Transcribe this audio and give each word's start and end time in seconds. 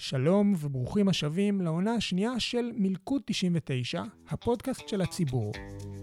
שלום 0.00 0.54
וברוכים 0.58 1.08
השבים 1.08 1.60
לעונה 1.60 1.92
השנייה 1.94 2.40
של 2.40 2.70
מלכוד 2.76 3.22
99, 3.26 4.02
הפודקאסט 4.28 4.88
של 4.88 5.00
הציבור. 5.00 5.52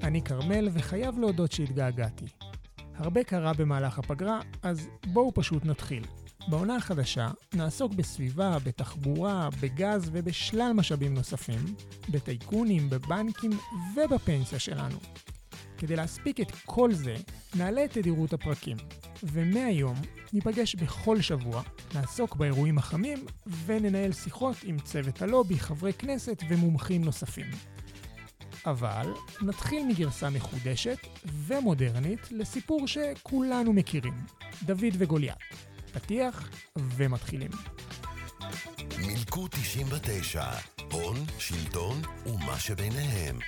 אני 0.04 0.22
כרמל 0.22 0.70
וחייב 0.74 1.20
להודות 1.20 1.52
שהתגעגעתי. 1.52 2.26
הרבה 2.96 3.24
קרה 3.24 3.54
במהלך 3.54 4.00
הפגרה, 4.00 4.40
אז 4.62 4.88
בואו 5.14 5.32
פשוט 5.34 5.66
נתחיל. 5.66 6.04
בעונה 6.48 6.76
החדשה 6.76 7.30
נעסוק 7.54 7.94
בסביבה, 7.94 8.58
בתחבורה, 8.66 9.50
בגז 9.62 10.10
ובשלל 10.14 10.72
משאבים 10.76 11.14
נוספים, 11.14 11.76
בטייקונים, 12.10 12.90
בבנקים 12.90 13.52
ובפנסיה 13.96 14.60
שלנו. 14.60 14.98
כדי 15.78 15.96
להספיק 15.96 16.40
את 16.40 16.52
כל 16.66 16.94
זה, 16.94 17.16
נעלה 17.56 17.86
את 17.86 17.92
תדירות 17.92 18.34
הפרקים. 18.34 18.78
ומהיום 19.24 19.96
ניפגש 20.34 20.76
בכל 20.76 21.22
שבוע, 21.22 21.62
נעסוק 21.94 22.36
באירועים 22.36 22.78
החמים 22.78 23.26
וננהל 23.66 24.12
שיחות 24.12 24.56
עם 24.64 24.80
צוות 24.80 25.22
הלובי, 25.22 25.60
חברי 25.60 25.94
כנסת 25.94 26.44
ומומחים 26.50 27.04
נוספים. 27.04 27.46
אבל 28.66 29.14
נתחיל 29.42 29.86
מגרסה 29.88 30.30
מחודשת 30.30 30.98
ומודרנית 31.26 32.32
לסיפור 32.32 32.88
שכולנו 32.88 33.74
מכירים, 33.74 34.14
דוד 34.64 34.94
וגוליית. 34.98 35.38
פתיח 35.94 36.50
ומתחילים. 36.78 37.52
מילקו 38.98 39.48
99, 39.48 40.44
הון, 40.92 41.18
שלטון 41.40 42.02
ומה 42.26 42.60
שביניהם. 42.60 43.40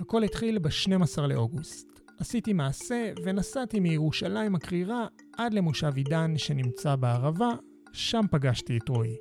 הכל 0.00 0.22
התחיל 0.22 0.58
ב-12 0.58 1.20
לאוגוסט. 1.20 2.00
עשיתי 2.18 2.52
מעשה 2.52 3.12
ונסעתי 3.24 3.80
מירושלים 3.80 4.54
הקרירה 4.54 5.06
עד 5.36 5.54
למושב 5.54 5.92
עידן 5.96 6.38
שנמצא 6.38 6.96
בערבה, 6.96 7.50
שם 7.92 8.20
פגשתי 8.30 8.78
את 8.78 8.88
רועי. 8.88 9.16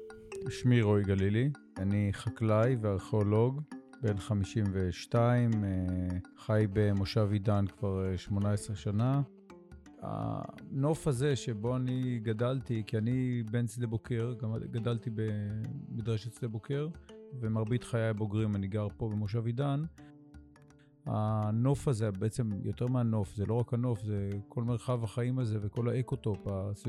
שמי 0.50 0.82
רועי 0.82 1.04
גלילי, 1.04 1.50
אני 1.78 2.09
חקלאי 2.14 2.76
וארכיאולוג, 2.82 3.62
בן 4.02 4.17
52, 4.17 5.52
אה, 5.64 5.70
חי 6.38 6.66
במושב 6.73 7.28
עידן 7.32 7.66
כבר 7.67 8.17
18 8.17 8.76
אה, 8.76 8.82
שנה. 8.82 9.22
הנוף 10.02 11.08
הזה 11.08 11.36
שבו 11.36 11.76
אני 11.76 12.20
גדלתי, 12.23 12.84
כי 12.88 12.98
אני 12.98 13.44
בן 13.52 13.67
שדה 13.67 13.88
בוקר, 13.88 14.34
גם 14.42 14.54
גדלתי 14.72 15.10
במדרשת 15.16 16.34
שדה 16.34 16.48
בוקר, 16.48 16.88
ומרבית 17.39 17.84
חיי 17.84 18.08
הבוגרים 18.10 18.56
אני 18.56 18.67
גר 18.67 18.88
פה 18.98 19.10
במושב 19.10 19.45
עידן, 19.45 19.84
הנוף 21.06 21.88
הזה, 21.88 22.11
בעצם 22.11 22.50
יותר 22.64 22.88
מהנוף, 22.88 23.36
זה 23.36 23.45
לא 23.45 23.53
רק 23.53 23.73
הנוף, 23.73 24.03
זה 24.03 24.30
כל 24.50 24.64
מרחב 24.64 25.03
החיים 25.03 25.39
הזה 25.39 25.58
וכל 25.61 25.89
האקוטופ, 25.89 26.48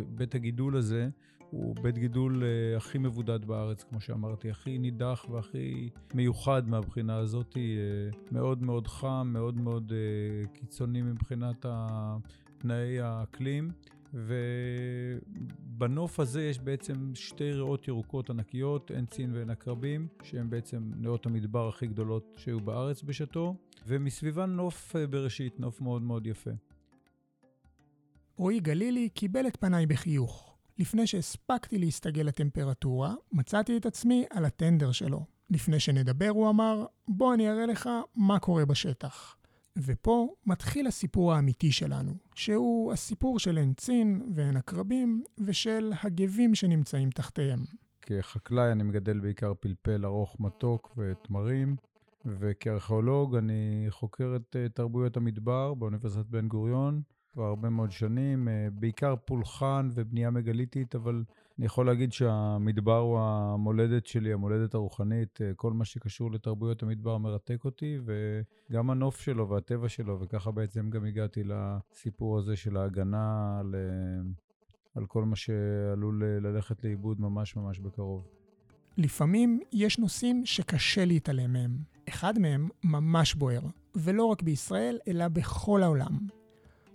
בית 0.09 0.35
הגידול 0.35 0.77
הזה, 0.77 1.09
הוא 1.51 1.75
בית 1.83 1.99
גידול 1.99 2.43
אה, 2.43 2.77
הכי 2.77 2.99
מבודד 2.99 3.45
בארץ, 3.45 3.85
כמו 3.85 4.01
שאמרתי, 4.01 4.51
הכי 4.51 4.79
נידח 4.79 5.27
והכי 5.31 5.91
מיוחד 6.15 6.69
מהבחינה 6.69 7.17
הזאת, 7.17 7.55
אה, 7.55 8.17
מאוד 8.33 8.63
מאוד 8.63 8.87
חם, 8.87 9.31
מאוד 9.33 9.61
מאוד 9.61 9.93
אה, 9.93 10.49
קיצוני 10.49 11.03
מבחינת 11.03 11.67
תנאי 12.59 13.01
האקלים. 13.01 13.71
ובנוף 15.77 16.21
הזה 16.21 16.45
יש 16.45 16.59
בעצם 16.59 17.15
שתי 17.15 17.53
ריאות 17.53 17.89
ירוקות 17.89 18.31
ענקיות, 18.31 18.91
עין 18.91 19.07
צין 19.07 19.35
ועין 19.35 19.51
עקרבים, 19.51 20.09
שהן 20.23 20.51
בעצם 20.51 20.91
נאות 20.97 21.27
המדבר 21.27 21.69
הכי 21.69 21.87
גדולות 21.87 22.35
שהיו 22.37 22.61
בארץ 22.61 23.03
בשעתו, 23.03 23.57
ומסביבן 23.87 24.51
נוף 24.51 24.97
אה, 24.97 25.07
בראשית, 25.07 25.61
נוף 25.61 25.81
מאוד 25.81 26.03
מאוד 26.03 26.27
יפה. 26.27 26.51
רועי 28.37 28.61
גלילי 28.61 29.09
קיבל 29.09 29.47
את 29.47 29.57
פניי 29.57 29.87
בחיוך. 29.87 30.57
לפני 30.79 31.07
שהספקתי 31.07 31.79
להסתגל 31.79 32.23
לטמפרטורה, 32.23 33.15
מצאתי 33.33 33.77
את 33.77 33.87
עצמי 33.87 34.25
על 34.31 34.45
הטנדר 34.45 34.93
שלו. 34.93 35.25
לפני 35.51 35.81
שנדבר, 35.81 36.29
הוא 36.29 36.51
אמר, 36.51 36.87
בוא 37.09 37.35
אני 37.35 37.51
אראה 37.51 37.67
לך 37.67 37.89
מה 38.15 38.39
קורה 38.39 38.65
בשטח. 38.65 39.37
ופה 39.77 40.35
מתחיל 40.47 40.87
הסיפור 40.87 41.33
האמיתי 41.33 41.73
שלנו, 41.73 42.13
שהוא 42.35 42.93
הסיפור 42.93 43.39
של 43.39 43.59
עין 43.59 43.75
צין 43.75 44.23
ועין 44.35 44.57
עקרבים 44.57 45.23
ושל 45.39 45.93
הגבים 46.03 46.55
שנמצאים 46.55 47.11
תחתיהם. 47.11 47.59
כחקלאי 48.03 48.73
אני 48.73 48.83
מגדל 48.83 49.21
בעיקר 49.21 49.53
פלפל 49.61 50.05
ארוך 50.05 50.37
מתוק 50.41 50.95
ותמרים, 50.97 51.77
וכארכיאולוג 52.25 53.37
אני 53.37 53.87
חוקר 53.89 54.37
את 54.37 54.57
אה, 54.57 54.69
תרבויות 54.69 55.17
המדבר 55.17 55.75
באוניברסיטת 55.75 56.27
בן 56.27 56.49
גוריון 56.49 57.03
כבר 57.33 57.45
הרבה 57.45 57.71
מאוד 57.71 57.93
שנים, 57.93 58.49
אה, 58.49 58.69
בעיקר 58.73 59.15
פולחן 59.25 59.89
ובנייה 59.95 60.31
מגליתית, 60.31 60.95
אבל 60.95 61.25
אני 61.59 61.67
יכול 61.67 61.87
להגיד 61.87 62.13
שהמדבר 62.13 62.99
הוא 62.99 63.19
המולדת 63.21 64.07
שלי, 64.07 64.33
המולדת 64.33 64.75
הרוחנית. 64.75 65.43
אה, 65.43 65.55
כל 65.55 65.73
מה 65.73 65.85
שקשור 65.85 66.33
לתרבויות 66.33 66.83
המדבר 66.83 67.19
מרתק 67.19 67.65
אותי, 67.65 67.99
וגם 68.71 68.91
הנוף 68.91 69.21
שלו 69.21 69.49
והטבע 69.49 69.89
שלו, 69.89 70.21
וככה 70.21 70.51
בעצם 70.51 70.91
גם 70.91 71.05
הגעתי 71.05 71.43
לסיפור 71.45 72.39
הזה 72.39 72.57
של 72.57 72.77
ההגנה 72.77 73.57
על, 73.61 73.75
על 74.95 75.07
כל 75.07 75.25
מה 75.25 75.37
שעלול 75.37 76.25
ללכת 76.25 76.85
לאיבוד 76.85 77.21
ממש 77.21 77.57
ממש 77.57 77.79
בקרוב. 77.79 78.29
לפעמים 78.99 79.61
יש 79.73 79.99
נושאים 79.99 80.47
שקשה 80.47 81.05
להתעלם 81.05 81.53
מהם. 81.53 81.79
אחד 82.09 82.39
מהם 82.39 82.69
ממש 82.85 83.35
בוער, 83.35 83.61
ולא 83.95 84.25
רק 84.25 84.43
בישראל, 84.43 84.99
אלא 85.09 85.29
בכל 85.29 85.83
העולם. 85.83 86.19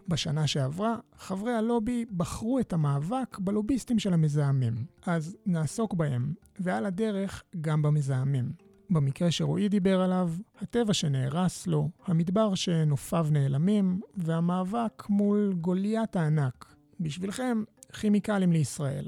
בשנה 0.08 0.48
שעברה, 0.48 0.96
חברי 1.18 1.54
הלובי 1.54 2.06
בחרו 2.18 2.60
את 2.60 2.74
המאבק 2.74 3.40
בלוביסטים 3.40 4.00
של 4.00 4.14
המזהמים. 4.14 4.86
אז 5.06 5.38
נעסוק 5.46 5.94
בהם, 5.94 6.34
ועל 6.60 6.86
הדרך 6.86 7.44
גם 7.62 7.82
במזהמים. 7.82 8.52
במקרה 8.90 9.32
שרועי 9.32 9.70
דיבר 9.70 10.02
עליו, 10.02 10.32
הטבע 10.62 10.94
שנהרס 10.94 11.68
לו, 11.68 11.90
המדבר 12.06 12.56
שנופיו 12.56 13.28
נעלמים, 13.32 14.02
והמאבק 14.18 15.04
מול 15.10 15.54
גוליית 15.62 16.16
הענק. 16.16 16.76
בשבילכם, 17.00 17.64
כימיקלים 17.94 18.52
לישראל. 18.52 19.06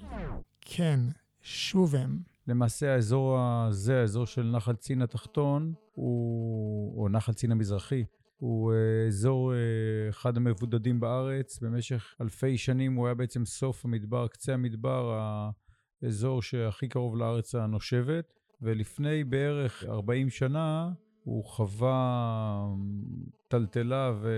כן, 0.61 0.99
שוב 1.41 1.95
הם. 1.95 2.19
למעשה 2.47 2.93
האזור 2.93 3.39
הזה, 3.39 3.99
האזור 3.99 4.25
של 4.25 4.43
נחל 4.43 4.75
צין 4.75 5.01
התחתון, 5.01 5.73
הוא, 5.93 7.01
או 7.01 7.09
נחל 7.09 7.33
צין 7.33 7.51
המזרחי, 7.51 8.03
הוא 8.43 8.73
אה, 8.73 9.07
אזור 9.07 9.53
אה, 9.53 9.57
אחד 10.09 10.37
המבודדים 10.37 10.99
בארץ. 10.99 11.59
במשך 11.59 12.15
אלפי 12.21 12.57
שנים 12.57 12.95
הוא 12.95 13.05
היה 13.05 13.13
בעצם 13.15 13.45
סוף 13.45 13.85
המדבר, 13.85 14.27
קצה 14.27 14.53
המדבר, 14.53 15.19
האזור 16.01 16.41
שהכי 16.41 16.87
קרוב 16.87 17.17
לארץ 17.17 17.55
הנושבת. 17.55 18.33
ולפני 18.61 19.23
בערך 19.23 19.83
40 19.87 20.29
שנה 20.29 20.91
הוא 21.23 21.45
חווה 21.45 22.65
טלטלה 23.47 24.13
ו... 24.21 24.29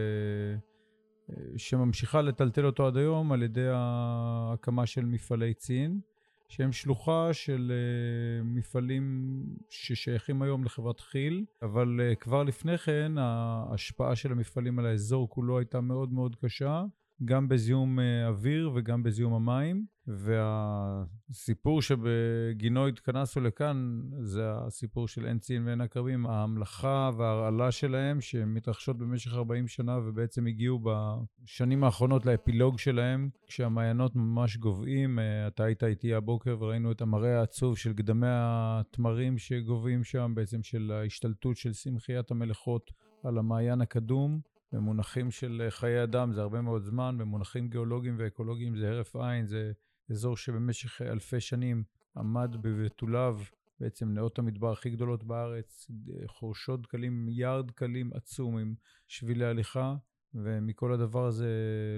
אה, 1.30 1.36
שממשיכה 1.58 2.22
לטלטל 2.22 2.66
אותו 2.66 2.88
עד 2.88 2.98
היום 2.98 3.32
על 3.32 3.44
ידי 3.44 3.68
ההקמה 3.72 4.86
של 4.86 5.06
מפעלי 5.06 5.54
צין. 5.54 6.00
שהם 6.47 6.72
שלוחה 6.72 7.29
של 7.33 7.72
uh, 7.72 8.44
מפעלים 8.44 9.35
ששייכים 9.69 10.41
היום 10.41 10.63
לחברת 10.63 11.01
כי"ל, 11.01 11.45
אבל 11.61 12.00
uh, 12.00 12.16
כבר 12.16 12.44
לפני 12.44 12.78
כן 12.78 13.11
ההשפעה 13.17 14.16
של 14.16 14.31
המפעלים 14.31 14.79
על 14.79 14.85
האזור 14.85 15.29
כולו 15.29 15.57
הייתה 15.57 15.81
מאוד 15.81 16.13
מאוד 16.13 16.35
קשה. 16.35 16.83
גם 17.25 17.47
בזיהום 17.47 18.00
אה, 18.00 18.28
אוויר 18.28 18.72
וגם 18.75 19.03
בזיהום 19.03 19.33
המים. 19.33 19.85
והסיפור 20.08 21.82
שבגינו 21.82 22.88
התכנסנו 22.88 23.44
לכאן, 23.44 24.02
זה 24.22 24.52
הסיפור 24.52 25.08
של 25.08 25.26
עין 25.26 25.40
צין 25.40 25.66
ועין 25.66 25.82
עקרבים, 25.82 26.26
ההמלכה 26.26 27.12
וההרעלה 27.18 27.72
שלהם, 27.72 28.22
שמתרחשות 28.22 28.98
במשך 28.98 29.34
40 29.34 29.68
שנה 29.68 29.98
ובעצם 29.98 30.48
הגיעו 30.48 30.80
בשנים 30.84 31.84
האחרונות 31.84 32.26
לאפילוג 32.26 32.80
שלהם, 32.80 33.30
כשהמעיינות 33.48 34.16
ממש 34.16 34.57
גוועים. 34.57 35.19
אה, 35.19 35.48
אתה 35.48 35.63
היית 35.63 35.84
איתי 35.84 36.13
הבוקר 36.13 36.58
וראינו 36.60 36.92
את 36.92 37.01
המראה 37.01 37.40
העצוב 37.40 37.78
של 37.78 37.94
גדמי 37.94 38.28
התמרים 38.30 39.38
שגוועים 39.38 40.04
שם, 40.04 40.31
בעצם 40.36 40.63
של 40.63 40.92
ההשתלטות 40.92 41.58
של 41.58 41.74
צמחיית 41.74 42.31
המלאכות 42.31 42.92
על 43.24 43.38
המעיין 43.38 43.81
הקדום. 43.81 44.40
במונחים 44.72 45.31
של 45.31 45.68
חיי 45.69 46.04
אדם 46.04 46.34
זה 46.34 46.42
הרבה 46.42 46.62
מאוד 46.62 46.81
זמן, 46.81 47.18
במונחים 47.18 47.69
גיאולוגיים 47.69 48.16
ואקולוגיים 48.19 48.75
זה 48.75 48.90
הרף 48.90 49.16
עין, 49.16 49.46
זה 49.46 49.72
אזור 50.10 50.38
שבמשך 50.38 51.02
אלפי 51.02 51.40
שנים 51.40 51.84
עמד 52.18 52.56
בבתוליו, 52.62 53.40
בעצם 53.80 54.13
נאות 54.13 54.40
המדבר 54.40 54.72
הכי 54.72 54.90
גדולות 54.90 55.24
בארץ, 55.24 55.88
חורשות 56.28 56.81
דקלים, 56.81 57.30
יער 57.30 57.62
דקלים 57.62 58.12
עצום 58.13 58.57
עם 58.57 58.74
שבילי 59.07 59.46
הליכה, 59.46 59.96
ומכל 60.34 60.94
הדבר 60.94 61.25
הזה 61.25 61.50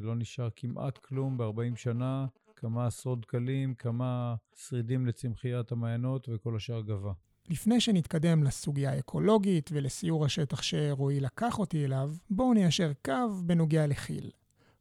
לא 0.01 0.15
נשאר 0.15 0.50
כמעט 0.56 0.98
כלום 0.98 1.38
ב-40 1.38 1.75
שנה, 1.75 2.25
כמה 2.56 2.88
עשרות 2.88 3.21
דקלים, 3.21 3.75
כמה 3.75 4.36
שרידים 4.56 5.06
לצמחיית 5.06 5.71
המעיינות 5.71 6.30
וכל 6.30 6.56
השאר 6.56 6.81
גבה. 6.81 7.12
לפני 7.50 7.81
שנתקדם 7.81 8.44
לסוגיה 8.44 8.92
האקולוגית 8.92 9.69
ולסיור 9.74 10.25
השטח 10.25 10.62
שרועי 10.62 11.19
לקח 11.19 11.60
אותי 11.60 11.86
אליו, 11.86 12.13
בואו 12.30 12.53
ניישר 12.53 12.92
קו 13.06 13.12
בנוגע 13.45 13.88
לכי"ל. 13.88 14.30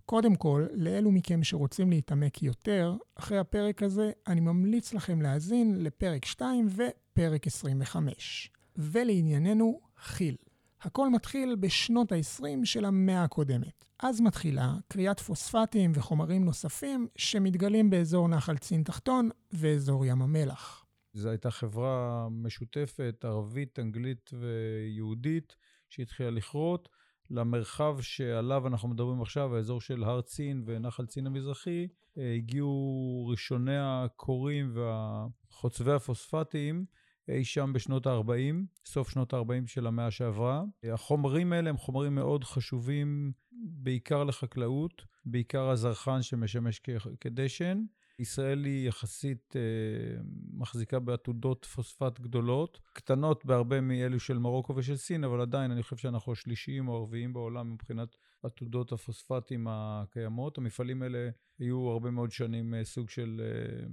קודם 0.06 0.34
כל, 0.34 0.66
לאלו 0.74 1.12
מכם 1.12 1.44
שרוצים 1.44 1.90
להתעמק 1.90 2.42
יותר, 2.42 2.96
אחרי 3.14 3.38
הפרק 3.38 3.82
הזה 3.82 4.10
אני 4.26 4.40
ממליץ 4.40 4.94
לכם 4.94 5.22
להאזין 5.22 5.82
לפרק 5.82 6.24
2 6.24 6.68
ופרק 6.70 7.46
25. 7.46 8.50
ולענייננו, 8.76 9.80
כי"ל. 10.16 10.34
הכל 10.82 11.10
מתחיל 11.10 11.56
בשנות 11.60 12.12
ה-20 12.12 12.64
של 12.64 12.84
המאה 12.84 13.24
הקודמת. 13.24 13.84
אז 14.00 14.20
מתחילה 14.20 14.74
כריית 14.90 15.20
פוספטים 15.20 15.92
וחומרים 15.94 16.44
נוספים 16.44 17.08
שמתגלים 17.16 17.90
באזור 17.90 18.28
נחל 18.28 18.56
צין 18.56 18.82
תחתון 18.82 19.30
ואזור 19.52 20.06
ים 20.06 20.22
המלח. 20.22 20.84
זו 21.12 21.28
הייתה 21.28 21.50
חברה 21.50 22.28
משותפת, 22.30 23.24
ערבית, 23.24 23.78
אנגלית 23.78 24.30
ויהודית, 24.40 25.56
שהתחילה 25.90 26.30
לכרות. 26.30 26.88
למרחב 27.30 28.00
שעליו 28.00 28.66
אנחנו 28.66 28.88
מדברים 28.88 29.22
עכשיו, 29.22 29.56
האזור 29.56 29.80
של 29.80 30.04
הר 30.04 30.20
צין 30.20 30.62
ונחל 30.66 31.06
צין 31.06 31.26
המזרחי, 31.26 31.88
אה, 32.18 32.34
הגיעו 32.34 33.26
ראשוני 33.30 33.76
הכורים 33.78 34.74
וחוצבי 34.74 35.92
הפוספטים 35.92 36.84
אי 37.28 37.44
שם 37.44 37.72
בשנות 37.72 38.06
ה-40, 38.06 38.54
סוף 38.86 39.10
שנות 39.10 39.34
ה-40 39.34 39.66
של 39.66 39.86
המאה 39.86 40.10
שעברה. 40.10 40.62
החומרים 40.92 41.52
האלה 41.52 41.70
הם 41.70 41.76
חומרים 41.76 42.14
מאוד 42.14 42.44
חשובים, 42.44 43.32
בעיקר 43.52 44.24
לחקלאות, 44.24 45.02
בעיקר 45.24 45.68
הזרחן 45.70 46.22
שמשמש 46.22 46.80
כדשן. 47.20 47.84
ישראל 48.18 48.64
היא 48.64 48.88
יחסית 48.88 49.56
אה, 49.56 50.20
מחזיקה 50.52 50.98
בעתודות 50.98 51.64
פוספט 51.64 52.20
גדולות, 52.20 52.80
קטנות 52.92 53.44
בהרבה 53.44 53.80
מאלו 53.80 54.20
של 54.20 54.38
מרוקו 54.38 54.76
ושל 54.76 54.96
סין, 54.96 55.24
אבל 55.24 55.40
עדיין 55.40 55.70
אני 55.70 55.82
חושב 55.82 55.96
שאנחנו 55.96 56.32
השלישיים 56.32 56.88
או 56.88 56.96
הרביעים 56.96 57.32
בעולם 57.32 57.72
מבחינת 57.72 58.16
עתודות 58.42 58.92
הפוספטים 58.92 59.66
הקיימות. 59.70 60.58
המפעלים 60.58 61.02
האלה 61.02 61.28
היו 61.58 61.88
הרבה 61.88 62.10
מאוד 62.10 62.30
שנים 62.30 62.74
אה, 62.74 62.84
סוג 62.84 63.10
של 63.10 63.40
אה, 63.44 63.86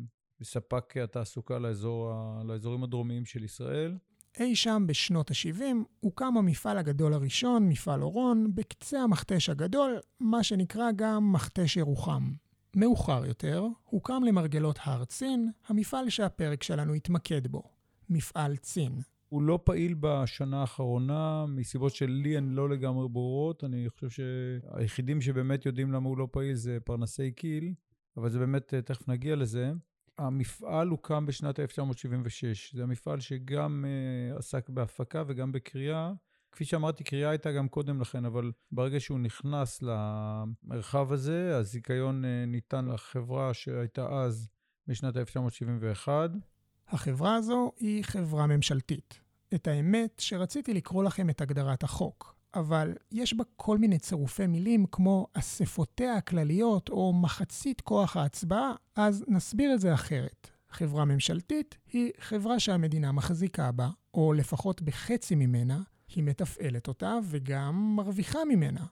ספק 0.44 0.98
התעסוקה 0.98 1.60
לאזור, 1.60 2.12
לאזורים 2.46 2.84
הדרומיים 2.84 3.26
של 3.26 3.44
ישראל. 3.44 3.98
אי 4.40 4.56
שם 4.56 4.84
בשנות 4.88 5.32
ה-70 5.32 5.64
הוקם 6.00 6.38
המפעל 6.38 6.78
הגדול 6.78 7.14
הראשון, 7.14 7.70
מפעל 7.70 8.04
אורון, 8.04 8.56
בקצה 8.56 9.02
המכתש 9.02 9.50
הגדול, 9.50 10.00
מה 10.20 10.44
שנקרא 10.44 10.92
גם 10.96 11.34
מכתש 11.34 11.78
ירוחם. 11.78 12.32
מאוחר 12.76 13.26
יותר, 13.26 13.68
הוקם 13.84 14.24
למרגלות 14.24 14.80
הר 14.84 15.06
צין, 15.06 15.52
המפעל 15.68 16.10
שהפרק 16.10 16.64
שלנו 16.64 16.94
התמקד 16.94 17.48
בו, 17.48 17.64
מפעל 18.10 18.56
צין. 18.56 19.02
הוא 19.30 19.42
לא 19.42 19.60
פעיל 19.64 19.96
בשנה 20.00 20.62
האחרונה, 20.62 21.46
מסיבות 21.48 21.96
שלי 21.96 22.38
הן 22.38 22.50
לא 22.50 22.70
לגמרי 22.70 23.08
ברורות. 23.10 23.64
אני 23.64 23.90
חושב 23.90 24.10
שהיחידים 24.10 25.22
שבאמת 25.22 25.66
יודעים 25.66 25.92
למה 25.92 26.10
הוא 26.10 26.18
לא 26.18 26.28
פעיל 26.32 26.56
זה 26.56 26.78
פרנסי 26.84 27.32
קיל, 27.32 27.74
אבל 28.18 28.30
זה 28.30 28.40
באמת, 28.40 28.74
תכף 28.74 29.08
נגיע 29.08 29.36
לזה. 29.36 29.72
המפעל 30.18 30.88
הוקם 30.88 31.26
בשנת 31.26 31.60
1976. 31.60 32.76
זה 32.76 32.84
המפעל 32.84 33.20
שגם 33.20 33.86
uh, 33.86 34.38
עסק 34.38 34.70
בהפקה 34.70 35.24
וגם 35.28 35.52
בקריאה. 35.52 36.14
כפי 36.54 36.66
שאמרתי, 36.66 37.04
קריאה 37.04 37.30
הייתה 37.30 37.52
גם 37.52 37.68
קודם 37.68 38.02
לכן, 38.02 38.26
אבל 38.26 38.52
ברגע 38.72 39.00
שהוא 39.00 39.20
נכנס 39.20 39.82
למרחב 39.82 41.12
הזה, 41.12 41.58
הזיכיון 41.58 42.24
uh, 42.24 42.28
ניתן 42.48 42.86
לחברה 42.86 43.54
שהייתה 43.54 44.08
אז 44.10 44.50
בשנת 44.88 45.18
1971. 45.18 46.32
החברה 46.88 47.36
הזו 47.36 47.72
היא 47.80 48.04
חברה 48.04 48.48
ממשלתית. 48.48 49.20
את 49.54 49.68
האמת 49.68 50.20
שרציתי 50.20 50.74
לקרוא 50.74 51.04
לכם 51.04 51.30
את 51.30 51.42
הגדרת 51.42 51.84
החוק. 51.84 52.36
אבל 52.56 52.94
יש 53.12 53.34
בה 53.34 53.44
כל 53.56 53.78
מיני 53.78 54.00
צירופי 54.00 54.48
מילים 54.48 54.86
כמו 54.86 55.28
אספותיה 55.34 56.16
הכלליות 56.16 56.90
או 56.90 57.14
מחצית 57.14 57.82
כוח 57.82 58.18
ההצבעה, 58.18 58.74
אז 58.96 59.26
נסביר 59.28 59.74
את 59.74 59.80
זה 59.80 59.94
אחרת. 59.94 60.50
חברה 60.70 61.06
ממשלתית 61.06 61.78
היא 61.94 62.12
חברה 62.20 62.60
שהמדינה 62.60 63.12
מחזיקה 63.12 63.72
בה, 63.72 63.90
או 64.14 64.34
לפחות 64.34 64.82
בחצי 64.82 65.36
ממנה, 65.36 65.82
היא 66.16 66.24
מתפעלת 66.24 66.88
אותה 66.88 67.18
וגם 67.24 67.96
מרוויחה 67.96 68.40
ממנה. 68.46 68.86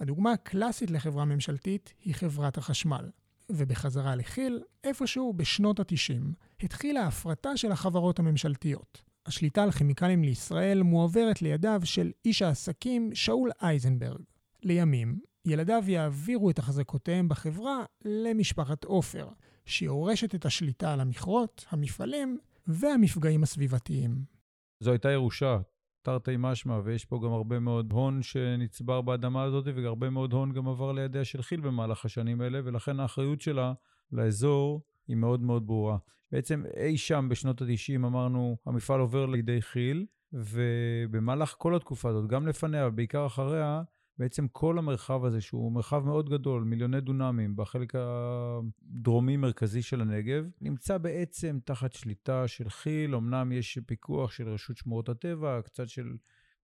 הדוגמה 0.00 0.32
הקלאסית 0.32 0.90
לחברה 0.90 1.24
ממשלתית 1.24 1.92
היא 2.04 2.14
חברת 2.14 2.58
החשמל. 2.58 3.10
ובחזרה 3.50 4.16
לכי"ל, 4.16 4.60
איפשהו 4.84 5.32
בשנות 5.32 5.80
ה-90, 5.80 6.22
התחילה 6.62 7.00
ההפרטה 7.00 7.56
של 7.56 7.72
החברות 7.72 8.18
הממשלתיות. 8.18 9.02
השליטה 9.26 9.62
על 9.62 9.70
כימיקלים 9.70 10.24
לישראל 10.24 10.82
מועברת 10.82 11.42
לידיו 11.42 11.80
של 11.84 12.10
איש 12.24 12.42
העסקים 12.42 13.14
שאול 13.14 13.50
אייזנברג. 13.62 14.20
לימים, 14.62 15.18
ילדיו 15.44 15.82
יעבירו 15.86 16.50
את 16.50 16.58
החזקותיהם 16.58 17.28
בחברה 17.28 17.84
למשפחת 18.04 18.84
עופר, 18.84 19.28
שיורשת 19.66 20.34
את 20.34 20.46
השליטה 20.46 20.92
על 20.92 21.00
המכרות, 21.00 21.64
המפעלים 21.70 22.38
והמפגעים 22.66 23.42
הסביבתיים. 23.42 24.24
זו 24.80 24.90
הייתה 24.90 25.10
ירושה, 25.10 25.58
תרתי 26.04 26.34
משמע, 26.38 26.80
ויש 26.84 27.04
פה 27.04 27.20
גם 27.24 27.32
הרבה 27.32 27.58
מאוד 27.58 27.92
הון 27.92 28.22
שנצבר 28.22 29.00
באדמה 29.00 29.42
הזאת, 29.42 29.64
והרבה 29.74 30.10
מאוד 30.10 30.32
הון 30.32 30.52
גם 30.52 30.68
עבר 30.68 30.92
לידיה 30.92 31.24
של 31.24 31.42
כי"ל 31.42 31.60
במהלך 31.60 32.04
השנים 32.04 32.40
האלה, 32.40 32.60
ולכן 32.64 33.00
האחריות 33.00 33.40
שלה 33.40 33.72
לאזור 34.12 34.82
היא 35.08 35.16
מאוד 35.16 35.42
מאוד 35.42 35.66
ברורה. 35.66 35.96
בעצם 36.32 36.64
אי 36.76 36.96
שם 36.96 37.26
בשנות 37.30 37.62
ה-90 37.62 37.96
אמרנו, 37.96 38.56
המפעל 38.66 39.00
עובר 39.00 39.26
לידי 39.26 39.60
כי"ל, 39.60 40.06
ובמהלך 40.32 41.54
כל 41.58 41.74
התקופה 41.74 42.08
הזאת, 42.08 42.26
גם 42.26 42.46
לפניה 42.46 42.88
ובעיקר 42.88 43.26
אחריה, 43.26 43.82
בעצם 44.18 44.48
כל 44.48 44.78
המרחב 44.78 45.24
הזה, 45.24 45.40
שהוא 45.40 45.72
מרחב 45.72 46.04
מאוד 46.04 46.30
גדול, 46.30 46.64
מיליוני 46.64 47.00
דונמים, 47.00 47.56
בחלק 47.56 47.92
הדרומי-מרכזי 47.94 49.82
של 49.82 50.00
הנגב, 50.00 50.44
נמצא 50.60 50.98
בעצם 50.98 51.58
תחת 51.64 51.92
שליטה 51.92 52.48
של 52.48 52.68
כי"ל. 52.68 53.14
אמנם 53.14 53.52
יש 53.52 53.78
פיקוח 53.86 54.32
של 54.32 54.48
רשות 54.48 54.76
שמורות 54.76 55.08
הטבע, 55.08 55.60
קצת 55.62 55.88
של 55.88 56.16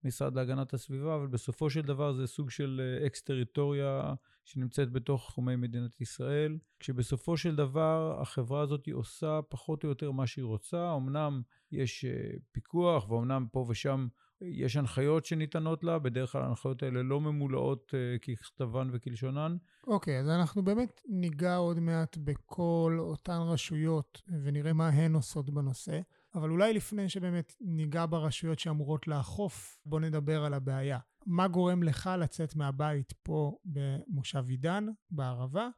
משרד 0.04 0.34
להגנת 0.34 0.74
הסביבה, 0.74 1.16
אבל 1.16 1.26
בסופו 1.26 1.70
של 1.70 1.80
דבר 1.80 2.12
זה 2.12 2.26
סוג 2.26 2.50
של 2.50 2.80
אה, 2.84 3.06
אקסטריטוריה 3.06 4.14
שנמצאת 4.44 4.92
בתוך 4.92 5.26
תחומי 5.28 5.56
מדינת 5.56 6.00
ישראל, 6.00 6.58
כשבסופו 6.80 7.36
של 7.36 7.56
דבר 7.56 8.18
החברה 8.20 8.60
הזאת 8.60 8.88
עושה 8.92 9.40
פחות 9.48 9.84
או 9.84 9.88
יותר 9.88 10.10
מה 10.10 10.26
שהיא 10.26 10.44
רוצה. 10.44 10.96
אמנם 10.96 11.42
יש 11.72 12.04
אה, 12.04 12.30
פיקוח, 12.52 13.10
ואומנם 13.10 13.46
פה 13.52 13.66
ושם 13.68 14.08
יש 14.42 14.76
הנחיות 14.76 15.24
שניתנות 15.24 15.84
לה, 15.84 15.98
בדרך 15.98 16.32
כלל 16.32 16.42
ההנחיות 16.42 16.82
האלה 16.82 17.02
לא 17.02 17.20
ממולאות 17.20 17.94
uh, 17.94 18.18
ככתבן 18.18 18.88
וכלשונן. 18.92 19.56
אוקיי, 19.86 20.16
okay, 20.16 20.20
אז 20.20 20.28
אנחנו 20.28 20.64
באמת 20.64 21.00
ניגע 21.08 21.56
עוד 21.56 21.80
מעט 21.80 22.16
בכל 22.16 22.96
אותן 23.00 23.38
רשויות 23.40 24.22
ונראה 24.42 24.72
מה 24.72 24.88
הן 24.88 25.14
עושות 25.14 25.50
בנושא. 25.50 26.00
אבל 26.34 26.50
אולי 26.50 26.72
לפני 26.72 27.08
שבאמת 27.08 27.56
ניגע 27.60 28.06
ברשויות 28.10 28.58
שאמורות 28.58 29.08
לאכוף, 29.08 29.78
בוא 29.86 30.00
נדבר 30.00 30.44
על 30.44 30.54
הבעיה. 30.54 30.98
מה 31.26 31.48
גורם 31.48 31.82
לך 31.82 32.10
לצאת 32.18 32.56
מהבית 32.56 33.12
פה 33.22 33.58
במושב 33.64 34.44
עידן, 34.48 34.86
בערבה, 35.10 35.68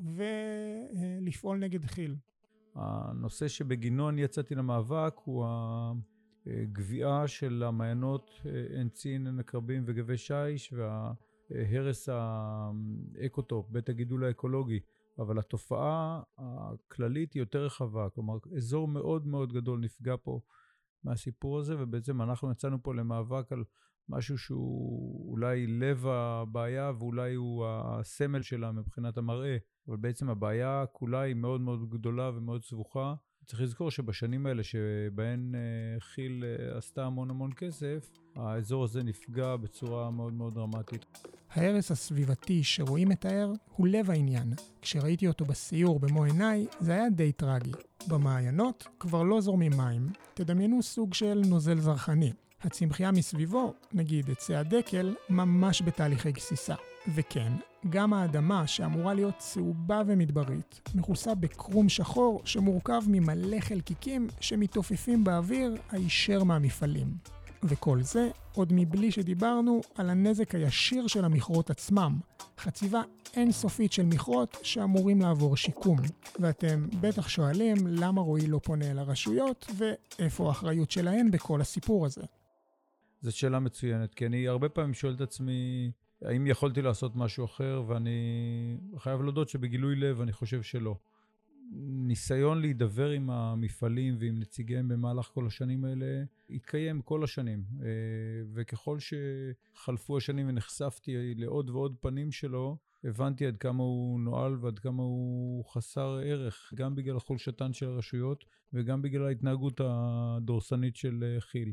ולפעול 0.00 1.58
נגד 1.58 1.84
כי"ל? 1.84 2.16
הנושא 2.74 3.48
שבגינו 3.48 4.08
אני 4.08 4.22
יצאתי 4.22 4.54
למאבק 4.54 5.14
הוא 5.24 5.46
הגוויעה 6.62 7.28
של 7.28 7.62
המעיינות 7.62 8.30
אה, 8.46 8.76
עין 8.76 8.88
צין, 8.88 9.40
וגבי 9.86 10.16
שיש 10.16 10.72
וההרס 10.72 12.08
האקוטופ, 12.08 13.66
בית 13.70 13.88
הגידול 13.88 14.24
האקולוגי. 14.24 14.80
אבל 15.18 15.38
התופעה 15.38 16.22
הכללית 16.38 17.32
היא 17.32 17.42
יותר 17.42 17.64
רחבה, 17.64 18.08
כלומר 18.14 18.38
אזור 18.56 18.88
מאוד 18.88 19.26
מאוד 19.26 19.52
גדול 19.52 19.80
נפגע 19.80 20.14
פה 20.22 20.40
מהסיפור 21.04 21.58
הזה, 21.58 21.74
ובעצם 21.78 22.22
אנחנו 22.22 22.52
יצאנו 22.52 22.82
פה 22.82 22.94
למאבק 22.94 23.52
על 23.52 23.64
משהו 24.08 24.38
שהוא 24.38 25.30
אולי 25.30 25.66
לב 25.66 26.06
הבעיה 26.06 26.92
ואולי 26.98 27.34
הוא 27.34 27.66
הסמל 27.66 28.42
שלה 28.42 28.72
מבחינת 28.72 29.18
המראה, 29.18 29.56
אבל 29.88 29.96
בעצם 29.96 30.30
הבעיה 30.30 30.84
כולה 30.92 31.20
היא 31.20 31.34
מאוד 31.34 31.60
מאוד 31.60 31.90
גדולה 31.90 32.30
ומאוד 32.34 32.62
סבוכה. 32.62 33.14
צריך 33.48 33.60
לזכור 33.60 33.90
שבשנים 33.90 34.46
האלה 34.46 34.62
שבהן 34.62 35.54
אה, 35.54 36.00
כי"ל 36.14 36.44
אה, 36.44 36.78
עשתה 36.78 37.04
המון 37.04 37.30
המון 37.30 37.50
כסף, 37.56 38.10
האזור 38.36 38.84
הזה 38.84 39.02
נפגע 39.02 39.56
בצורה 39.56 40.10
מאוד 40.10 40.32
מאוד 40.32 40.54
דרמטית. 40.54 41.04
ההרס 41.50 41.90
הסביבתי 41.90 42.64
שרועי 42.64 43.04
מתאר 43.04 43.52
הוא 43.76 43.88
לב 43.88 44.10
העניין. 44.10 44.52
כשראיתי 44.82 45.28
אותו 45.28 45.44
בסיור 45.44 46.00
במו 46.00 46.24
עיניי, 46.24 46.66
זה 46.80 46.92
היה 46.92 47.10
די 47.10 47.32
טרגי. 47.32 47.72
במעיינות 48.08 48.86
כבר 49.00 49.22
לא 49.22 49.40
זורמים 49.40 49.72
מים, 49.76 50.08
תדמיינו 50.34 50.82
סוג 50.82 51.14
של 51.14 51.42
נוזל 51.48 51.78
זרחני. 51.78 52.32
הצמחייה 52.60 53.12
מסביבו, 53.12 53.74
נגיד 53.92 54.30
עצי 54.30 54.54
הדקל, 54.54 55.14
ממש 55.30 55.82
בתהליכי 55.82 56.32
גסיסה. 56.32 56.74
וכן, 57.14 57.52
גם 57.90 58.12
האדמה, 58.12 58.66
שאמורה 58.66 59.14
להיות 59.14 59.38
צהובה 59.38 60.02
ומדברית, 60.06 60.80
מכוסה 60.94 61.34
בקרום 61.34 61.88
שחור 61.88 62.42
שמורכב 62.44 63.02
ממלא 63.08 63.60
חלקיקים 63.60 64.28
שמתעופפים 64.40 65.24
באוויר 65.24 65.76
הישר 65.90 66.44
מהמפעלים. 66.44 67.06
וכל 67.62 68.02
זה 68.02 68.30
עוד 68.54 68.72
מבלי 68.72 69.10
שדיברנו 69.10 69.80
על 69.94 70.10
הנזק 70.10 70.54
הישיר 70.54 71.06
של 71.06 71.24
המכרות 71.24 71.70
עצמם, 71.70 72.18
חציבה 72.58 73.02
אינסופית 73.36 73.92
של 73.92 74.04
מכרות 74.04 74.56
שאמורים 74.62 75.20
לעבור 75.20 75.56
שיקום. 75.56 75.98
ואתם 76.38 76.86
בטח 77.00 77.28
שואלים 77.28 77.76
למה 77.86 78.20
רועי 78.20 78.46
לא 78.46 78.60
פונה 78.64 78.90
אל 78.90 78.98
הרשויות 78.98 79.66
ואיפה 79.76 80.48
האחריות 80.48 80.90
שלהן 80.90 81.30
בכל 81.30 81.60
הסיפור 81.60 82.06
הזה. 82.06 82.22
זו 83.22 83.36
שאלה 83.36 83.58
מצוינת, 83.58 84.14
כי 84.14 84.26
אני 84.26 84.48
הרבה 84.48 84.68
פעמים 84.68 84.94
שואל 84.94 85.14
את 85.14 85.20
עצמי, 85.20 85.90
האם 86.22 86.46
יכולתי 86.46 86.82
לעשות 86.82 87.16
משהו 87.16 87.44
אחר, 87.44 87.82
ואני 87.86 88.18
חייב 88.98 89.22
להודות 89.22 89.48
שבגילוי 89.48 89.96
לב 89.96 90.20
אני 90.20 90.32
חושב 90.32 90.62
שלא. 90.62 90.96
ניסיון 91.80 92.60
להידבר 92.60 93.10
עם 93.10 93.30
המפעלים 93.30 94.16
ועם 94.18 94.38
נציגיהם 94.38 94.88
במהלך 94.88 95.26
כל 95.26 95.46
השנים 95.46 95.84
האלה 95.84 96.24
התקיים 96.50 97.02
כל 97.02 97.24
השנים. 97.24 97.64
אה, 97.82 97.86
וככל 98.54 98.98
שחלפו 99.00 100.16
השנים 100.16 100.48
ונחשפתי 100.48 101.34
לעוד 101.34 101.70
ועוד 101.70 101.96
פנים 102.00 102.32
שלו, 102.32 102.76
הבנתי 103.04 103.46
עד 103.46 103.56
כמה 103.56 103.82
הוא 103.82 104.20
נואל 104.20 104.56
ועד 104.60 104.78
כמה 104.78 105.02
הוא 105.02 105.64
חסר 105.64 106.20
ערך, 106.24 106.72
גם 106.76 106.94
בגלל 106.94 107.18
חולשתן 107.18 107.72
של 107.72 107.86
הרשויות 107.86 108.44
וגם 108.72 109.02
בגלל 109.02 109.26
ההתנהגות 109.26 109.80
הדורסנית 109.84 110.96
של 110.96 111.24
אה, 111.24 111.40
כי"ל. 111.40 111.72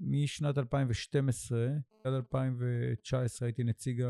משנת 0.00 0.58
2012 0.58 1.68
עד 2.04 2.12
2019 2.12 3.46
הייתי 3.48 3.64
נציג 3.64 4.04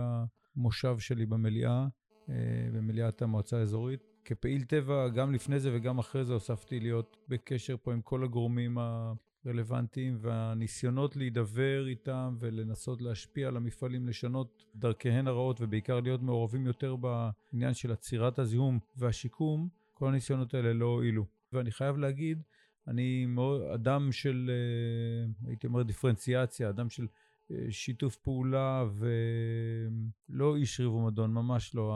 המושב 0.56 0.98
שלי 0.98 1.26
במליאה, 1.26 1.86
אה, 2.28 2.34
במליאת 2.72 3.22
המועצה 3.22 3.58
האזורית. 3.58 4.00
כפעיל 4.24 4.64
טבע, 4.64 5.08
גם 5.08 5.32
לפני 5.32 5.60
זה 5.60 5.70
וגם 5.74 5.98
אחרי 5.98 6.24
זה 6.24 6.32
הוספתי 6.32 6.80
להיות 6.80 7.16
בקשר 7.28 7.76
פה 7.82 7.92
עם 7.92 8.00
כל 8.00 8.24
הגורמים 8.24 8.78
הרלוונטיים, 8.78 10.18
והניסיונות 10.20 11.16
להידבר 11.16 11.86
איתם 11.88 12.36
ולנסות 12.40 13.02
להשפיע 13.02 13.48
על 13.48 13.56
המפעלים, 13.56 14.08
לשנות 14.08 14.64
דרכיהן 14.76 15.26
הרעות 15.26 15.60
ובעיקר 15.60 16.00
להיות 16.00 16.22
מעורבים 16.22 16.66
יותר 16.66 16.96
בעניין 16.96 17.74
של 17.74 17.92
עצירת 17.92 18.38
הזיהום 18.38 18.78
והשיקום, 18.96 19.68
כל 19.94 20.08
הניסיונות 20.08 20.54
האלה 20.54 20.72
לא 20.72 20.86
הועילו. 20.86 21.26
ואני 21.52 21.70
חייב 21.70 21.96
להגיד, 21.96 22.42
אני 22.88 23.26
מאוד, 23.26 23.62
אדם 23.62 24.12
של, 24.12 24.50
אה, 24.50 25.48
הייתי 25.48 25.66
אומר, 25.66 25.82
דיפרנציאציה, 25.82 26.68
אדם 26.68 26.90
של 26.90 27.06
אה, 27.50 27.66
שיתוף 27.70 28.16
פעולה 28.16 28.84
ולא 30.28 30.56
איש 30.56 30.80
ריב 30.80 30.92
ומדון, 30.92 31.32
ממש 31.34 31.74
לא. 31.74 31.94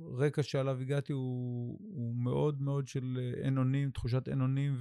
הרקע 0.00 0.42
שעליו 0.42 0.80
הגעתי 0.80 1.12
הוא, 1.12 1.78
הוא 1.80 2.16
מאוד 2.16 2.62
מאוד 2.62 2.86
של 2.86 3.32
אין 3.42 3.58
אונים, 3.58 3.90
תחושת 3.90 4.28
אין 4.28 4.40
אונים 4.40 4.76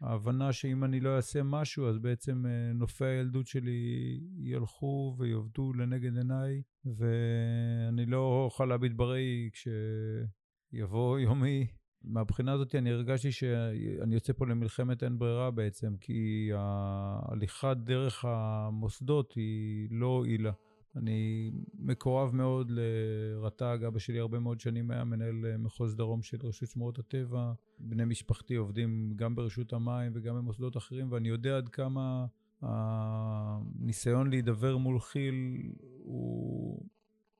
וההבנה 0.00 0.52
שאם 0.52 0.84
אני 0.84 1.00
לא 1.00 1.16
אעשה 1.16 1.42
משהו, 1.42 1.88
אז 1.88 1.98
בעצם 1.98 2.46
אה, 2.46 2.72
נופי 2.74 3.04
הילדות 3.04 3.46
שלי 3.46 4.20
ילכו 4.42 5.14
ויעבדו 5.18 5.72
לנגד 5.72 6.16
עיניי, 6.16 6.62
ואני 6.84 8.06
לא 8.06 8.44
אוכל 8.44 8.64
להביט 8.64 8.92
בראי 8.92 9.50
כשיבוא 9.52 11.18
יומי 11.18 11.66
מהבחינה 12.04 12.52
הזאת 12.52 12.74
אני 12.74 12.90
הרגשתי 12.90 13.32
שאני 13.32 14.14
יוצא 14.14 14.32
פה 14.32 14.46
למלחמת 14.46 15.02
אין 15.02 15.18
ברירה 15.18 15.50
בעצם, 15.50 15.96
כי 16.00 16.50
ההליכה 16.54 17.74
דרך 17.74 18.24
המוסדות 18.28 19.32
היא 19.32 19.88
לא 19.90 20.06
הועילה. 20.06 20.52
אני 20.96 21.50
מקורב 21.78 22.34
מאוד 22.34 22.70
לרט"ג, 22.70 23.78
אבא 23.86 23.98
שלי 23.98 24.18
הרבה 24.18 24.38
מאוד 24.38 24.60
שנים 24.60 24.90
היה 24.90 25.04
מנהל 25.04 25.56
מחוז 25.58 25.96
דרום 25.96 26.22
של 26.22 26.38
רשות 26.42 26.68
שמורות 26.68 26.98
הטבע. 26.98 27.52
בני 27.78 28.04
משפחתי 28.04 28.54
עובדים 28.54 29.12
גם 29.16 29.34
ברשות 29.34 29.72
המים 29.72 30.12
וגם 30.14 30.36
במוסדות 30.36 30.76
אחרים, 30.76 31.12
ואני 31.12 31.28
יודע 31.28 31.56
עד 31.56 31.68
כמה 31.68 32.26
הניסיון 32.62 34.30
להידבר 34.30 34.76
מול 34.76 34.98
כי"ל 34.98 35.56
הוא 35.98 36.86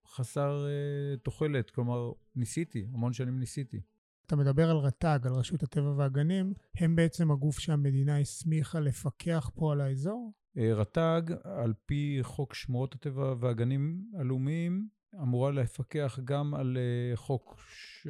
חסר 0.06 0.66
uh, 0.66 1.18
תוחלת. 1.18 1.70
כלומר, 1.70 2.12
ניסיתי, 2.36 2.86
המון 2.92 3.12
שנים 3.12 3.38
ניסיתי. 3.38 3.80
אתה 4.32 4.40
מדבר 4.40 4.70
על 4.70 4.76
רט"ג, 4.76 5.18
על 5.24 5.32
רשות 5.32 5.62
הטבע 5.62 5.92
והגנים, 5.96 6.52
הם 6.76 6.96
בעצם 6.96 7.30
הגוף 7.30 7.58
שהמדינה 7.58 8.18
הסמיכה 8.18 8.80
לפקח 8.80 9.50
פה 9.54 9.72
על 9.72 9.80
האזור? 9.80 10.32
אה, 10.58 10.74
רט"ג, 10.74 11.22
על 11.44 11.72
פי 11.86 12.18
חוק 12.22 12.54
שמורות 12.54 12.94
הטבע 12.94 13.34
והגנים 13.40 14.04
הלאומיים, 14.18 14.88
אמורה 15.22 15.50
לפקח 15.50 16.18
גם 16.24 16.54
על 16.54 16.76
אה, 16.76 17.16
חוק 17.16 17.56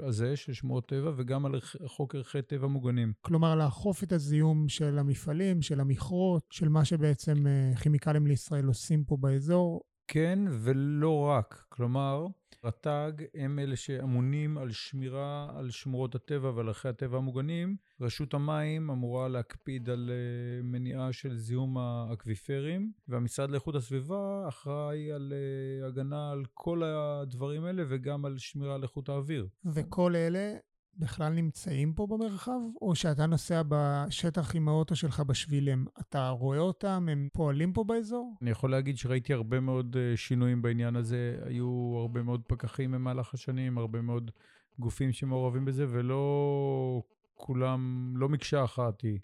הזה 0.03 0.37
של 0.37 0.53
שמורות 0.53 0.89
טבע 0.89 1.13
וגם 1.17 1.47
על 1.47 1.61
חוק 1.87 2.15
ערכי 2.15 2.43
טבע 2.43 2.67
מוגנים. 2.67 3.13
כלומר, 3.21 3.55
לאכוף 3.55 4.03
את 4.03 4.13
הזיהום 4.13 4.69
של 4.69 4.99
המפעלים, 4.99 5.63
של 5.63 5.81
המכרות, 5.81 6.47
של 6.51 6.69
מה 6.69 6.85
שבעצם 6.85 7.47
אה, 7.47 7.73
כימיקלים 7.83 8.27
לישראל 8.27 8.65
עושים 8.65 9.05
פה 9.05 9.17
באזור. 9.17 9.81
כן, 10.13 10.39
ולא 10.51 11.21
רק. 11.21 11.65
כלומר, 11.69 12.27
רט"ג 12.65 13.13
הם 13.35 13.59
אלה 13.59 13.77
שאמונים 13.77 14.59
על 14.59 14.71
שמירה 14.71 15.53
על 15.57 15.71
שמורות 15.71 16.15
הטבע 16.15 16.51
ועל 16.51 16.69
ערכי 16.69 16.89
הטבע 16.89 17.17
המוגנים. 17.17 17.77
רשות 18.01 18.35
המים 18.35 18.91
אמורה 18.91 19.29
להקפיד 19.29 19.91
על 19.91 20.11
uh, 20.11 20.67
מניעה 20.67 21.13
של 21.13 21.37
זיהום 21.37 21.79
האקוויפרים, 21.79 22.93
והמשרד 23.09 23.51
לאיכות 23.51 23.75
הסביבה 23.75 24.49
אחראי 24.49 25.13
על 25.13 25.33
uh, 25.33 25.87
הגנה 25.87 26.31
על 26.31 26.45
כל 26.55 26.83
הדברים 26.85 27.65
האלה 27.65 27.83
וגם 27.89 28.25
על 28.25 28.39
שמירה 28.39 28.75
על 28.75 28.83
איכות 28.83 29.09
האוויר. 29.09 29.49
וכל 29.65 30.17
אלה 30.17 30.57
בכלל 30.99 31.33
נמצאים 31.33 31.93
פה 31.95 32.07
במרחב, 32.07 32.61
או 32.83 32.95
שאתה 32.95 33.27
נוסע 33.27 33.63
בשטח 33.69 34.55
עם 34.55 34.69
האוטו 34.69 34.97
שלך 34.97 35.21
בשבילים, 35.21 35.87
אתה 36.01 36.29
רואה 36.29 36.59
אותם, 36.59 37.09
הם 37.13 37.29
פועלים 37.33 37.73
פה 37.73 37.85
באזור? 37.85 38.35
אני 38.43 38.51
יכול 38.51 38.71
להגיד 38.71 38.99
שראיתי 38.99 39.33
הרבה 39.33 39.61
מאוד 39.61 39.97
אה, 39.97 40.17
שינויים 40.17 40.63
בעניין 40.63 40.97
הזה, 40.97 41.39
היו 41.45 41.97
הרבה 42.01 42.23
מאוד 42.23 42.43
פקחים 42.47 42.93
במהלך 42.93 43.35
השנים, 43.35 43.79
הרבה 43.79 44.01
מאוד 44.01 44.31
גופים 44.79 45.13
שמעורבים 45.13 45.65
בזה, 45.65 45.87
ולא 45.89 47.03
כולם, 47.35 48.13
לא 48.17 48.29
מקשה 48.29 48.65
אחת 48.65 49.01
היא. 49.01 49.19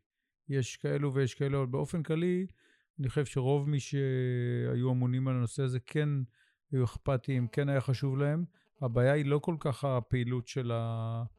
יש 0.49 0.77
כאלו 0.77 1.15
ויש 1.15 1.35
כאלו, 1.35 1.59
אבל 1.59 1.67
באופן 1.67 2.03
כללי, 2.03 2.47
אני 3.01 3.09
חושב 3.09 3.25
שרוב 3.25 3.69
מי 3.69 3.81
שהיו 3.81 4.91
אמונים 4.91 5.29
על 5.29 5.37
הנושא 5.37 5.63
הזה 5.63 5.81
כן 5.81 6.09
היו 6.73 6.85
אכפתיים, 6.85 7.49
כן 7.49 7.69
היה 7.69 7.81
חשוב 7.81 8.19
להם. 8.19 8.45
הבעיה 8.81 9.13
היא 9.13 9.27
לא 9.27 9.39
כל 9.39 9.57
כך 9.61 9.85
הפעילות 9.85 10.49
של 10.49 10.73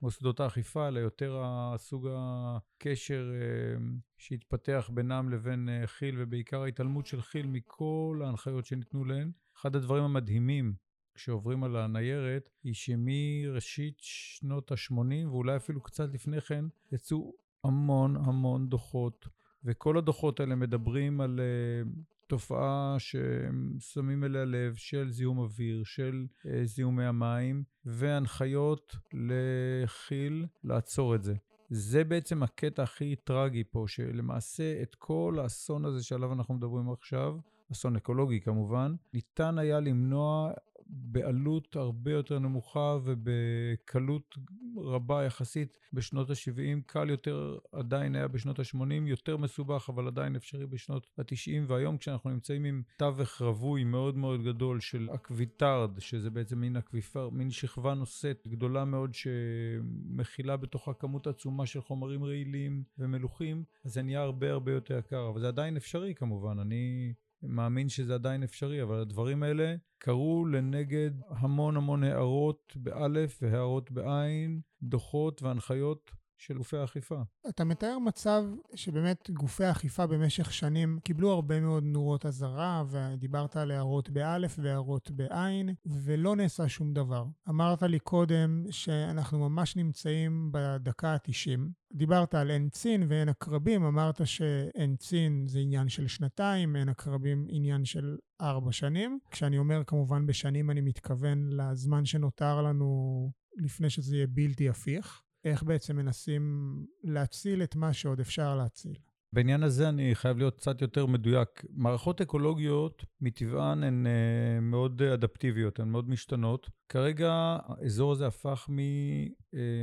מוסדות 0.02 0.40
האכיפה, 0.40 0.88
אלא 0.88 1.00
יותר 1.00 1.42
הסוג 1.44 2.08
הקשר 2.12 3.32
אה, 3.34 3.86
שהתפתח 4.18 4.90
בינם 4.94 5.30
לבין 5.30 5.70
אה, 5.70 5.88
כי"ל, 5.88 6.16
ובעיקר 6.18 6.62
ההתעלמות 6.62 7.06
של 7.06 7.22
כי"ל 7.22 7.48
מכל 7.48 8.22
ההנחיות 8.26 8.66
שניתנו 8.66 9.06
להן. 9.06 9.32
אחד 9.58 9.76
הדברים 9.76 10.04
המדהימים 10.04 10.74
כשעוברים 11.14 11.64
על 11.64 11.76
הניירת, 11.76 12.50
היא 12.64 12.74
שמראשית 12.74 13.96
שנות 14.00 14.72
ה-80, 14.72 15.28
ואולי 15.28 15.56
אפילו 15.56 15.82
קצת 15.82 16.14
לפני 16.14 16.42
כן, 16.42 16.66
יצאו 16.92 17.34
המון 17.64 18.16
המון 18.16 18.70
דוחות, 18.70 19.28
וכל 19.64 19.98
הדוחות 19.98 20.40
האלה 20.40 20.56
מדברים 20.56 21.22
על 21.22 21.40
uh, 21.40 21.88
תופעה 22.30 22.96
ששמים 23.00 24.24
אליה 24.24 24.46
לב 24.46 24.76
של 24.76 25.12
זיהום 25.12 25.38
אוויר, 25.38 25.84
של 25.86 26.26
uh, 26.42 26.50
זיהומי 26.64 27.06
המים, 27.06 27.64
והנחיות 27.86 28.96
לכי"ל 29.14 30.46
לעצור 30.64 31.16
את 31.16 31.24
זה. 31.24 31.34
זה 31.70 32.04
בעצם 32.04 32.44
הקטע 32.44 32.84
הכי 32.84 33.16
טרגי 33.16 33.64
פה, 33.64 33.86
שלמעשה 33.88 34.82
את 34.82 34.96
כל 34.96 35.38
האסון 35.42 35.86
הזה 35.86 36.04
שעליו 36.04 36.34
אנחנו 36.34 36.54
מדברים 36.54 36.92
עכשיו, 36.92 37.38
אסון 37.72 37.96
אקולוגי 37.96 38.42
כמובן, 38.42 38.96
ניתן 39.14 39.58
היה 39.58 39.80
למנוע 39.80 40.52
בעלות 40.90 41.76
הרבה 41.76 42.12
יותר 42.12 42.40
נמוכה 42.40 42.98
ובקלות 43.04 44.36
רבה 44.78 45.24
יחסית 45.24 45.78
בשנות 45.94 46.30
ה-70. 46.30 46.82
קל 46.86 47.10
יותר 47.10 47.58
עדיין 47.72 48.16
היה 48.16 48.28
בשנות 48.28 48.60
ה-80, 48.60 48.94
יותר 49.06 49.38
מסובך, 49.38 49.90
אבל 49.90 50.08
עדיין 50.08 50.36
אפשרי 50.36 50.66
בשנות 50.66 51.08
ה-90. 51.18 51.52
והיום 51.68 51.98
כשאנחנו 51.98 52.30
נמצאים 52.30 52.64
עם 52.64 52.82
תווך 52.98 53.42
רווי 53.42 53.84
מאוד 53.84 54.18
מאוד 54.18 54.44
גדול 54.44 54.80
של 54.80 55.10
אקוויטרד, 55.14 56.00
שזה 56.00 56.30
בעצם 56.30 56.60
מין 56.60 56.76
אקוויפר, 56.76 57.30
מין 57.30 57.52
שכבה 57.52 57.94
נושאת 57.94 58.48
גדולה 58.48 58.86
מאוד 58.86 59.14
שמכילה 59.14 60.58
בתוכה 60.58 60.94
כמות 60.94 61.28
עצומה 61.28 61.66
של 61.66 61.82
חומרים 61.82 62.24
רעילים 62.24 62.84
ומלוחים, 62.98 63.64
אז 63.86 63.94
זה 63.94 64.02
נהיה 64.02 64.22
הרבה 64.22 64.52
הרבה 64.52 64.72
יותר 64.72 64.98
יקר. 64.98 65.30
אבל 65.30 65.42
זה 65.42 65.48
עדיין 65.48 65.78
אפשרי 65.78 66.16
כמובן. 66.16 66.60
אני... 66.60 67.14
מאמין 67.44 67.90
שזה 67.90 68.14
עדיין 68.14 68.44
אפשרי, 68.44 68.84
אבל 68.84 69.00
הדברים 69.00 69.44
האלה 69.44 69.76
קרו 69.98 70.46
לנגד 70.46 71.12
המון 71.30 71.78
המון 71.78 72.04
הערות 72.04 72.74
באלף 72.76 73.40
והערות 73.42 73.92
בעין, 73.92 74.62
דוחות 74.84 75.44
והנחיות 75.44 76.12
של 76.40 76.58
גופי 76.58 76.78
האכיפה. 76.78 77.22
אתה 77.50 77.64
מתאר 77.64 78.00
מצב 78.00 78.44
שבאמת 78.76 79.30
גופי 79.30 79.64
האכיפה 79.64 80.08
במשך 80.08 80.54
שנים 80.54 81.00
קיבלו 81.04 81.32
הרבה 81.32 81.60
מאוד 81.60 81.84
נורות 81.84 82.26
אזהרה, 82.26 82.84
ודיברת 82.90 83.58
על 83.58 83.72
הערות 83.72 84.10
באלף 84.10 84.56
והערות 84.62 85.12
בעין, 85.12 85.70
ולא 85.86 86.36
נעשה 86.36 86.70
שום 86.70 86.94
דבר. 86.94 87.26
אמרת 87.50 87.84
לי 87.84 88.00
קודם 88.00 88.66
שאנחנו 88.70 89.50
ממש 89.50 89.76
נמצאים 89.76 90.50
בדקה 90.52 91.14
ה-90. 91.14 91.60
דיברת 91.94 92.36
על 92.36 92.52
עין 92.52 92.70
צין 92.70 93.04
ועין 93.10 93.30
עקרבים, 93.30 93.84
אמרת 93.84 94.28
שעין 94.28 94.96
צין 94.96 95.46
זה 95.48 95.60
עניין 95.60 95.90
של 95.90 96.08
שנתיים, 96.08 96.76
עין 96.76 96.90
עקרבים 96.90 97.46
עניין 97.50 97.86
של 97.86 98.18
ארבע 98.42 98.72
שנים. 98.72 99.20
כשאני 99.32 99.58
אומר 99.58 99.84
כמובן 99.88 100.26
בשנים, 100.26 100.72
אני 100.72 100.82
מתכוון 100.82 101.50
לזמן 101.50 102.06
שנותר 102.06 102.62
לנו 102.62 103.32
לפני 103.58 103.90
שזה 103.90 104.16
יהיה 104.16 104.28
בלתי 104.28 104.70
הפיך. 104.70 105.22
איך 105.46 105.64
בעצם 105.64 105.96
מנסים 105.96 106.76
להציל 107.04 107.64
את 107.64 107.76
מה 107.76 107.94
שעוד 107.94 108.20
אפשר 108.20 108.56
להציל. 108.56 108.96
בעניין 109.34 109.64
הזה 109.64 109.90
אני 109.90 110.16
חייב 110.16 110.38
להיות 110.38 110.56
קצת 110.56 110.82
יותר 110.82 111.06
מדויק. 111.06 111.66
מערכות 111.70 112.22
אקולוגיות 112.22 113.06
מטבען 113.22 113.84
הן 113.84 114.06
uh, 114.06 114.62
מאוד 114.62 115.02
אדפטיביות, 115.02 115.80
הן 115.80 115.90
מאוד 115.90 116.10
משתנות. 116.10 116.70
כרגע 116.90 117.58
האזור 117.66 118.12
הזה 118.12 118.28
הפך 118.28 118.70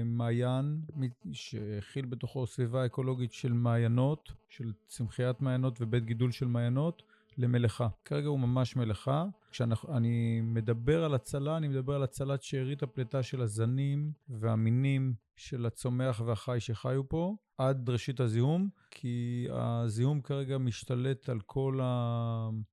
ממעיין 0.04 0.80
שהכיל 1.32 2.06
בתוכו 2.06 2.46
סביבה 2.46 2.86
אקולוגית 2.86 3.32
של 3.32 3.52
מעיינות, 3.52 4.32
של 4.48 4.72
צמחיית 4.86 5.40
מעיינות 5.40 5.78
ובית 5.80 6.04
גידול 6.04 6.32
של 6.32 6.46
מעיינות, 6.46 7.02
למלאכה. 7.38 7.88
כרגע 8.04 8.28
הוא 8.28 8.40
ממש 8.40 8.76
מלאכה. 8.76 9.24
כשאני 9.56 10.40
מדבר 10.40 11.04
על 11.04 11.14
הצלה, 11.14 11.56
אני 11.56 11.68
מדבר 11.68 11.94
על 11.94 12.02
הצלת 12.02 12.42
שארית 12.42 12.82
הפליטה 12.82 13.22
של 13.22 13.42
הזנים 13.42 14.12
והמינים 14.28 15.14
של 15.36 15.66
הצומח 15.66 16.22
והחי 16.26 16.56
שחיו 16.60 17.08
פה, 17.08 17.34
עד 17.58 17.90
ראשית 17.90 18.20
הזיהום, 18.20 18.68
כי 18.90 19.46
הזיהום 19.50 20.20
כרגע 20.20 20.58
משתלט 20.58 21.28
על 21.28 21.40
כל 21.40 21.80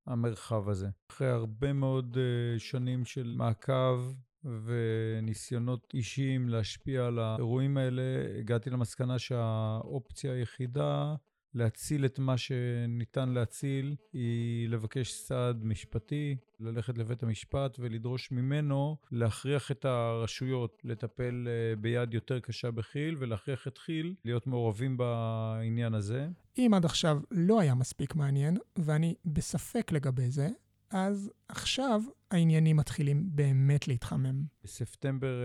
המרחב 0.07 0.69
הזה. 0.69 0.89
אחרי 1.11 1.27
הרבה 1.27 1.73
מאוד 1.73 2.17
אה, 2.17 2.59
שנים 2.59 3.05
של 3.05 3.33
מעקב 3.37 4.13
וניסיונות 4.43 5.91
אישיים 5.93 6.49
להשפיע 6.49 7.05
על 7.05 7.19
האירועים 7.19 7.77
האלה, 7.77 8.01
הגעתי 8.39 8.69
למסקנה 8.69 9.19
שהאופציה 9.19 10.33
היחידה 10.33 11.15
להציל 11.55 12.05
את 12.05 12.19
מה 12.19 12.37
שניתן 12.37 13.29
להציל 13.29 13.95
היא 14.13 14.69
לבקש 14.69 15.13
סעד 15.13 15.65
משפטי, 15.65 16.35
ללכת 16.59 16.97
לבית 16.97 17.23
המשפט 17.23 17.77
ולדרוש 17.79 18.31
ממנו 18.31 18.97
להכריח 19.11 19.71
את 19.71 19.85
הרשויות 19.85 20.81
לטפל 20.83 21.47
אה, 21.47 21.75
ביד 21.75 22.13
יותר 22.13 22.39
קשה 22.39 22.71
בכי"ל 22.71 23.15
ולהכריח 23.19 23.67
את 23.67 23.77
כי"ל 23.77 24.13
להיות 24.25 24.47
מעורבים 24.47 24.97
בעניין 24.97 25.93
הזה. 25.93 26.27
אם 26.57 26.71
עד 26.75 26.85
עכשיו 26.85 27.17
לא 27.31 27.59
היה 27.59 27.75
מספיק 27.75 28.15
מעניין, 28.15 28.57
ואני 28.75 29.15
בספק 29.25 29.91
לגבי 29.91 30.29
זה, 30.29 30.49
אז 30.89 31.31
עכשיו 31.47 32.01
העניינים 32.31 32.77
מתחילים 32.77 33.29
באמת 33.31 33.87
להתחמם. 33.87 34.43
בספטמבר 34.63 35.41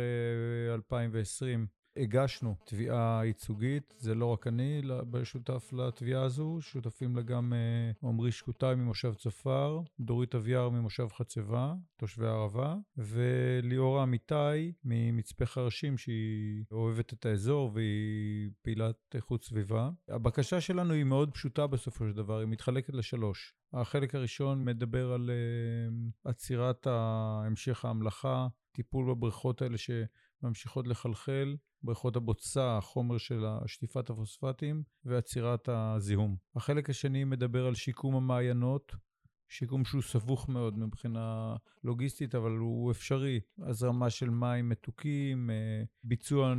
2020 0.74 1.60
אה, 1.60 1.77
הגשנו 1.98 2.56
תביעה 2.64 3.20
ייצוגית, 3.24 3.94
זה 3.98 4.14
לא 4.14 4.26
רק 4.26 4.46
אני 4.46 4.82
שותף 5.24 5.72
לתביעה 5.72 6.22
הזו, 6.22 6.58
שותפים 6.60 7.16
לה 7.16 7.22
גם 7.22 7.52
אה, 7.52 8.08
עמרי 8.08 8.32
שקוטאי 8.32 8.74
ממושב 8.74 9.14
צופר, 9.14 9.80
דורית 10.00 10.34
אביאר 10.34 10.68
ממושב 10.68 11.08
חצבה, 11.12 11.74
תושבי 11.96 12.26
הערבה, 12.26 12.76
וליאורה 12.96 14.02
אמיתי 14.02 14.72
ממצפה 14.84 15.46
חרשים, 15.46 15.98
שהיא 15.98 16.64
אוהבת 16.70 17.12
את 17.12 17.26
האזור 17.26 17.70
והיא 17.74 18.50
פעילת 18.62 18.96
איכות 19.14 19.44
סביבה. 19.44 19.90
הבקשה 20.08 20.60
שלנו 20.60 20.94
היא 20.94 21.04
מאוד 21.04 21.30
פשוטה 21.30 21.66
בסופו 21.66 22.08
של 22.08 22.12
דבר, 22.12 22.38
היא 22.38 22.48
מתחלקת 22.48 22.94
לשלוש. 22.94 23.54
החלק 23.72 24.14
הראשון 24.14 24.64
מדבר 24.64 25.12
על 25.12 25.30
uh, 25.30 26.30
עצירת 26.30 26.86
המשך 26.90 27.84
ההמלכה, 27.84 28.46
טיפול 28.72 29.14
בבריכות 29.14 29.62
האלה 29.62 29.78
שממשיכות 30.40 30.86
לחלחל, 30.86 31.56
בריכות 31.82 32.16
הבוצה, 32.16 32.76
החומר 32.78 33.18
של 33.18 33.44
שטיפת 33.66 34.10
הפוספטים 34.10 34.82
ועצירת 35.04 35.68
הזיהום. 35.68 36.36
החלק 36.56 36.90
השני 36.90 37.24
מדבר 37.24 37.66
על 37.66 37.74
שיקום 37.74 38.14
המעיינות, 38.14 38.92
שיקום 39.48 39.84
שהוא 39.84 40.02
סבוך 40.02 40.48
מאוד 40.48 40.78
מבחינה 40.78 41.56
לוגיסטית, 41.84 42.34
אבל 42.34 42.50
הוא 42.50 42.90
אפשרי. 42.90 43.40
הזרמה 43.58 44.10
של 44.10 44.30
מים 44.30 44.68
מתוקים, 44.68 45.50
אה, 45.50 45.82
ביצוע 46.04 46.54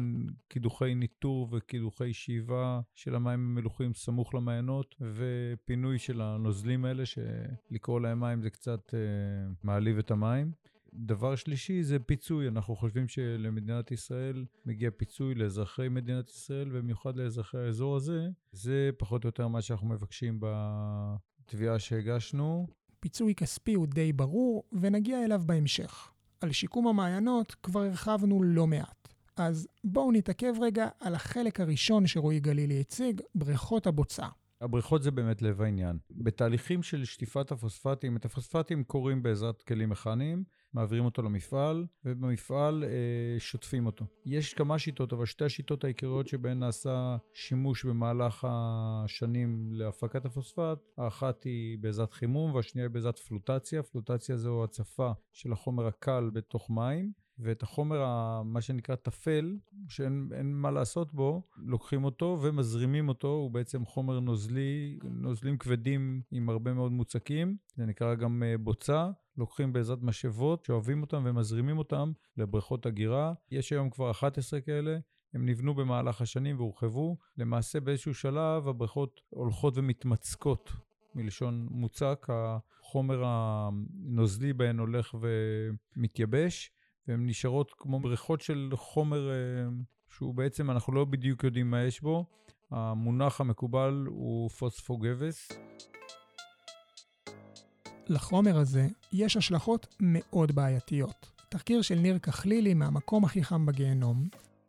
קידוחי 0.47 0.95
ניטור 0.95 1.49
וקידוחי 1.51 2.13
שאיבה 2.13 2.81
של 2.95 3.15
המים 3.15 3.39
המלוכים 3.39 3.93
סמוך 3.93 4.35
למעיינות, 4.35 4.95
ופינוי 5.01 5.99
של 5.99 6.21
הנוזלים 6.21 6.85
האלה, 6.85 7.03
שלקרוא 7.05 7.99
להם 7.99 8.19
מים 8.19 8.41
זה 8.41 8.49
קצת 8.49 8.93
אה, 8.93 8.99
מעליב 9.63 9.97
את 9.97 10.11
המים. 10.11 10.51
דבר 10.93 11.35
שלישי 11.35 11.83
זה 11.83 11.99
פיצוי. 11.99 12.47
אנחנו 12.47 12.75
חושבים 12.75 13.07
שלמדינת 13.07 13.91
ישראל 13.91 14.45
מגיע 14.65 14.89
פיצוי 14.97 15.35
לאזרחי 15.35 15.89
מדינת 15.89 16.29
ישראל, 16.29 16.69
ובמיוחד 16.71 17.15
לאזרחי 17.15 17.57
האזור 17.57 17.95
הזה. 17.95 18.27
זה 18.51 18.89
פחות 18.97 19.23
או 19.23 19.27
יותר 19.27 19.47
מה 19.47 19.61
שאנחנו 19.61 19.87
מבקשים 19.87 20.39
בתביעה 20.39 21.79
שהגשנו. 21.79 22.67
פיצוי 22.99 23.35
כספי 23.35 23.73
הוא 23.73 23.87
די 23.87 24.13
ברור, 24.13 24.63
ונגיע 24.81 25.25
אליו 25.25 25.41
בהמשך. 25.45 26.11
על 26.41 26.51
שיקום 26.51 26.87
המעיינות 26.87 27.55
כבר 27.63 27.83
הרחבנו 27.83 28.43
לא 28.43 28.67
מעט. 28.67 29.07
אז 29.35 29.67
בואו 29.83 30.11
נתעכב 30.11 30.53
רגע 30.61 30.87
על 30.99 31.15
החלק 31.15 31.59
הראשון 31.59 32.07
שרועי 32.07 32.39
גלילי 32.39 32.79
הציג, 32.79 33.21
בריכות 33.35 33.87
הבוצה. 33.87 34.27
הבריכות 34.61 35.03
זה 35.03 35.11
באמת 35.11 35.41
לב 35.41 35.61
העניין. 35.61 35.97
בתהליכים 36.11 36.83
של 36.83 37.05
שטיפת 37.05 37.51
הפוספטים, 37.51 38.17
את 38.17 38.25
הפוספטים 38.25 38.83
קורים 38.83 39.23
בעזרת 39.23 39.61
כלים 39.61 39.89
מכניים, 39.89 40.43
מעבירים 40.73 41.05
אותו 41.05 41.21
למפעל, 41.21 41.85
ובמפעל 42.05 42.83
אה, 42.83 43.39
שוטפים 43.39 43.85
אותו. 43.85 44.05
יש 44.25 44.53
כמה 44.53 44.79
שיטות, 44.79 45.13
אבל 45.13 45.25
שתי 45.25 45.45
השיטות 45.45 45.83
העיקריות 45.83 46.27
שבהן 46.27 46.59
נעשה 46.59 47.17
שימוש 47.33 47.85
במהלך 47.85 48.47
השנים 48.49 49.69
להפקת 49.73 50.25
הפוספט, 50.25 50.79
האחת 50.97 51.43
היא 51.43 51.77
בעזרת 51.77 52.13
חימום 52.13 52.53
והשנייה 52.53 52.87
היא 52.87 52.93
בעזרת 52.93 53.19
פלוטציה. 53.19 53.83
פלוטציה 53.83 54.37
זו 54.37 54.63
הצפה 54.63 55.11
של 55.33 55.51
החומר 55.51 55.87
הקל 55.87 56.29
בתוך 56.33 56.69
מים. 56.69 57.11
ואת 57.41 57.63
החומר, 57.63 58.03
מה 58.43 58.61
שנקרא 58.61 58.95
טפל, 58.95 59.57
שאין 59.87 60.29
מה 60.53 60.71
לעשות 60.71 61.13
בו, 61.13 61.41
לוקחים 61.57 62.03
אותו 62.03 62.39
ומזרימים 62.41 63.09
אותו, 63.09 63.27
הוא 63.27 63.51
בעצם 63.51 63.85
חומר 63.85 64.19
נוזלי, 64.19 64.99
נוזלים 65.03 65.57
כבדים 65.57 66.21
עם 66.31 66.49
הרבה 66.49 66.73
מאוד 66.73 66.91
מוצקים, 66.91 67.57
זה 67.75 67.85
נקרא 67.85 68.15
גם 68.15 68.43
אה, 68.43 68.57
בוצה. 68.57 69.11
לוקחים 69.39 69.73
בעזרת 69.73 69.99
משאבות, 70.01 70.65
שואבים 70.65 71.01
אותם 71.01 71.23
ומזרימים 71.25 71.77
אותם 71.77 72.11
לבריכות 72.37 72.87
אגירה. 72.87 73.33
יש 73.51 73.71
היום 73.71 73.89
כבר 73.89 74.11
11 74.11 74.61
כאלה. 74.61 74.97
הם 75.33 75.45
נבנו 75.45 75.75
במהלך 75.75 76.21
השנים 76.21 76.57
והורחבו. 76.57 77.17
למעשה 77.37 77.79
באיזשהו 77.79 78.13
שלב 78.13 78.67
הבריכות 78.67 79.21
הולכות 79.29 79.77
ומתמצקות, 79.77 80.71
מלשון 81.15 81.67
מוצק, 81.71 82.27
החומר 82.29 83.23
הנוזלי 83.25 84.53
בהן 84.53 84.79
הולך 84.79 85.15
ומתייבש, 85.95 86.71
והן 87.07 87.25
נשארות 87.25 87.71
כמו 87.77 87.99
בריכות 87.99 88.41
של 88.41 88.69
חומר 88.75 89.29
אה, 89.29 89.35
שהוא 90.09 90.35
בעצם, 90.35 90.71
אנחנו 90.71 90.93
לא 90.93 91.05
בדיוק 91.05 91.43
יודעים 91.43 91.71
מה 91.71 91.83
יש 91.83 92.01
בו. 92.01 92.25
המונח 92.71 93.41
המקובל 93.41 94.05
הוא 94.07 94.49
פוספוגבס. 94.49 95.51
לחומר 98.09 98.57
הזה 98.57 98.87
יש 99.13 99.37
השלכות 99.37 99.87
מאוד 99.99 100.51
בעייתיות. 100.51 101.31
תחקיר 101.49 101.81
של 101.81 101.95
ניר 101.95 102.19
כחלילי 102.19 102.73
מהמקום 102.73 103.25
הכי 103.25 103.43
חם 103.43 103.65
בגיהנום 103.65 104.27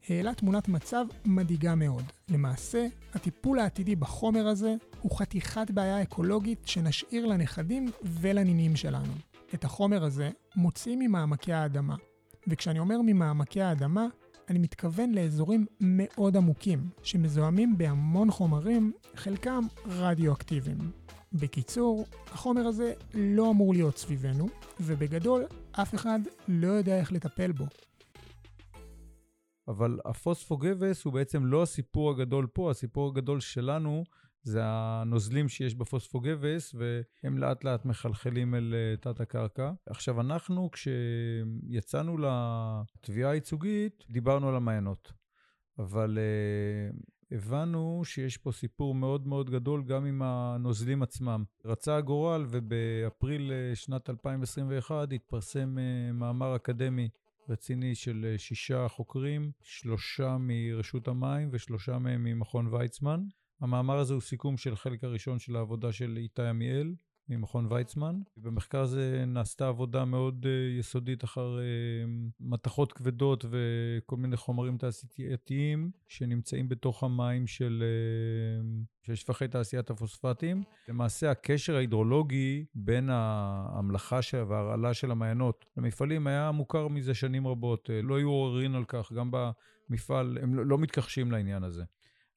העלה 0.09 0.35
תמונת 0.35 0.69
מצב 0.69 1.05
מדאיגה 1.25 1.75
מאוד. 1.75 2.05
למעשה, 2.29 2.87
הטיפול 3.15 3.59
העתידי 3.59 3.97
בחומר 3.97 4.47
הזה 4.47 4.75
הוא 5.01 5.19
חתיכת 5.19 5.71
בעיה 5.71 6.03
אקולוגית 6.03 6.59
שנשאיר 6.65 7.27
לנכדים 7.27 7.91
ולנינים 8.03 8.77
שלנו. 8.77 9.13
את 9.55 9.65
החומר 9.65 10.05
הזה 10.05 10.31
מוציאים 10.57 10.99
ממעמקי 10.99 11.53
האדמה, 11.53 11.97
וכשאני 12.49 12.79
אומר 12.79 13.01
ממעמקי 13.03 13.63
האדמה, 13.63 14.07
אני 14.49 14.59
מתכוון 14.59 15.13
לאזורים 15.15 15.67
מאוד 15.81 16.37
עמוקים, 16.37 16.89
שמזוהמים 17.03 17.79
בהמון 17.79 18.31
חומרים, 18.31 18.93
חלקם 19.15 19.67
רדיואקטיביים. 19.87 20.79
בקיצור, 21.33 22.07
החומר 22.27 22.67
הזה 22.67 22.93
לא 23.15 23.51
אמור 23.51 23.75
להיות 23.75 23.99
סביבנו, 23.99 24.49
ובגדול, 24.81 25.45
אף 25.73 25.95
אחד 25.95 26.21
לא 26.49 26.67
יודע 26.67 26.99
איך 26.99 27.13
לטפל 27.13 27.53
בו. 27.53 27.67
אבל 29.69 29.99
הפוספוגבס 30.05 31.05
הוא 31.05 31.13
בעצם 31.13 31.47
לא 31.47 31.63
הסיפור 31.63 32.11
הגדול 32.11 32.47
פה, 32.47 32.71
הסיפור 32.71 33.09
הגדול 33.09 33.41
שלנו 33.41 34.05
זה 34.43 34.61
הנוזלים 34.65 35.49
שיש 35.49 35.75
בפוספוגבס, 35.75 36.75
והם 36.75 37.39
לאט 37.39 37.65
לאט 37.65 37.85
מחלחלים 37.85 38.55
אל 38.55 38.75
אה, 38.75 38.97
תת 38.97 39.21
הקרקע. 39.21 39.73
עכשיו, 39.87 40.21
אנחנו, 40.21 40.71
כשיצאנו 40.71 42.17
לתביעה 42.19 43.31
הייצוגית, 43.31 44.05
דיברנו 44.11 44.49
על 44.49 44.57
המעיינות. 44.57 45.13
אבל 45.79 46.19
uh, 46.19 46.97
הבנו 47.33 48.03
שיש 48.05 48.37
פה 48.37 48.53
סיפור 48.53 48.95
מאוד 48.95 49.27
מאוד 49.27 49.51
גדול 49.51 49.83
גם 49.85 50.05
עם 50.05 50.23
הנוזלים 50.23 51.03
עצמם. 51.03 51.45
רצה 51.65 51.97
הגורל, 51.97 52.47
ובאפריל 52.51 53.53
שנת 53.75 54.11
2021 54.11 55.13
התפרסם 55.13 55.77
uh, 55.79 56.13
מאמר 56.13 56.57
אקדמי 56.57 57.09
רציני 57.49 57.95
של 57.95 58.35
שישה 58.39 58.89
חוקרים, 58.89 59.51
שלושה 59.63 60.37
מרשות 60.41 61.09
המים 61.09 61.49
ושלושה 61.53 61.99
מהם 61.99 62.25
ממכון 62.25 62.67
ויצמן. 62.75 63.21
המאמר 63.61 63.99
הזה 63.99 64.15
הוא 64.15 64.21
סיכום 64.21 64.57
של 64.57 64.77
חלק 64.77 65.05
הראשון 65.05 65.39
של 65.39 65.57
העבודה 65.57 65.93
של 65.93 66.17
איתי 66.17 66.43
עמיאל, 66.43 66.95
ממכון 67.31 67.67
ויצמן. 67.71 68.21
במחקר 68.37 68.81
הזה 68.81 69.25
נעשתה 69.27 69.69
עבודה 69.69 70.05
מאוד 70.05 70.45
uh, 70.45 70.79
יסודית 70.79 71.25
אחר 71.25 71.59
uh, 71.59 72.09
מתכות 72.41 72.93
כבדות 72.93 73.45
וכל 73.51 74.17
מיני 74.17 74.37
חומרים 74.37 74.79
תעשייתיים 74.79 75.91
שנמצאים 76.09 76.69
בתוך 76.69 77.03
המים 77.03 77.47
של, 77.47 77.83
uh, 78.63 79.07
של 79.07 79.15
שפכי 79.15 79.49
תעשיית 79.49 79.91
הפוספטים. 79.91 80.63
למעשה 80.89 81.31
הקשר 81.31 81.77
ההידרולוגי 81.77 82.65
בין 82.75 83.11
ההמלכה 83.11 84.21
וההרעלה 84.49 84.95
של 84.95 85.11
המעיינות 85.11 85.65
למפעלים 85.77 86.27
היה 86.27 86.51
מוכר 86.51 86.89
מזה 86.89 87.15
שנים 87.15 87.47
רבות. 87.47 87.91
לא 88.03 88.17
היו 88.17 88.29
עוררין 88.29 88.75
על 88.75 88.85
כך, 88.89 89.13
גם 89.13 89.31
במפעל, 89.31 90.39
הם 90.43 90.55
לא, 90.55 90.67
לא 90.67 90.79
מתכחשים 90.79 91.33
לעניין 91.33 91.63
הזה. 91.63 91.85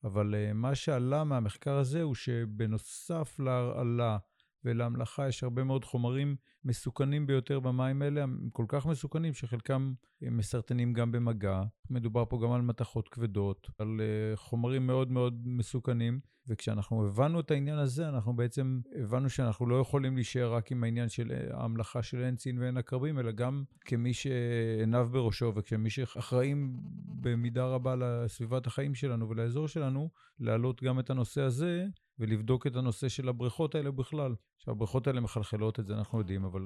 אבל 0.04 0.36
מה 0.54 0.76
שעלה 0.76 1.24
מהמחקר 1.24 1.78
הזה 1.78 2.02
הוא 2.02 2.16
שבנוסף 2.16 3.40
להרעלה 3.40 4.18
ולהמלכה 4.65 5.28
יש 5.28 5.43
הרבה 5.43 5.63
מאוד 5.63 5.86
חומרים 5.86 6.36
מסוכנים 6.65 7.28
ביותר 7.28 7.60
במים 7.60 8.02
האלה, 8.02 8.23
הם 8.23 8.49
כל 8.52 8.65
כך 8.67 8.86
מסוכנים 8.86 9.34
שחלקם 9.34 9.93
מסרטנים 10.21 10.93
גם 10.93 11.12
במגע. 11.12 11.62
מדובר 11.89 12.26
פה 12.26 12.39
גם 12.43 12.52
על 12.52 12.62
מתכות 12.62 13.10
כבדות, 13.10 13.69
על 13.78 13.99
uh, 13.99 14.38
חומרים 14.38 14.88
מאוד 14.88 15.12
מאוד 15.12 15.41
מסוכנים, 15.45 16.19
וכשאנחנו 16.47 17.06
הבנו 17.06 17.39
את 17.39 17.52
העניין 17.52 17.78
הזה, 17.78 18.10
אנחנו 18.10 18.36
בעצם 18.36 18.82
הבנו 19.02 19.30
שאנחנו 19.30 19.65
לא 19.65 19.76
יכולים 19.76 20.15
להישאר 20.15 20.54
רק 20.54 20.71
עם 20.71 20.84
העניין 20.84 21.10
של 21.10 21.32
אה, 21.32 21.58
ההמלכה 21.58 22.04
של 22.04 22.23
אין 22.23 22.36
צין 22.36 22.60
ואין 22.60 22.78
עקרבים, 22.78 23.19
אלא 23.19 23.32
גם 23.32 23.63
כמי 23.86 24.13
שעיניו 24.13 25.10
בראשו 25.12 25.52
וכמי 25.56 25.89
שאחראים 25.89 26.78
במידה 27.21 27.65
רבה 27.65 27.95
לסביבת 27.95 28.67
החיים 28.67 28.95
שלנו 28.95 29.30
ולאזור 29.30 29.67
שלנו, 29.67 30.10
להעלות 30.39 30.84
גם 30.84 30.99
את 30.99 31.10
הנושא 31.10 31.41
הזה 31.41 31.86
ולבדוק 32.19 32.67
את 32.67 32.76
הנושא 32.76 33.10
של 33.10 33.30
הבריכות 33.30 33.76
האלה 33.76 33.91
בכלל. 33.91 34.36
עכשיו, 34.58 34.73
הבריכות 34.73 35.08
האלה 35.08 35.21
מחלחלות 35.21 35.80
את 35.80 35.86
זה, 35.86 35.93
אנחנו 35.93 36.19
יודעים, 36.19 36.45
אבל 36.45 36.62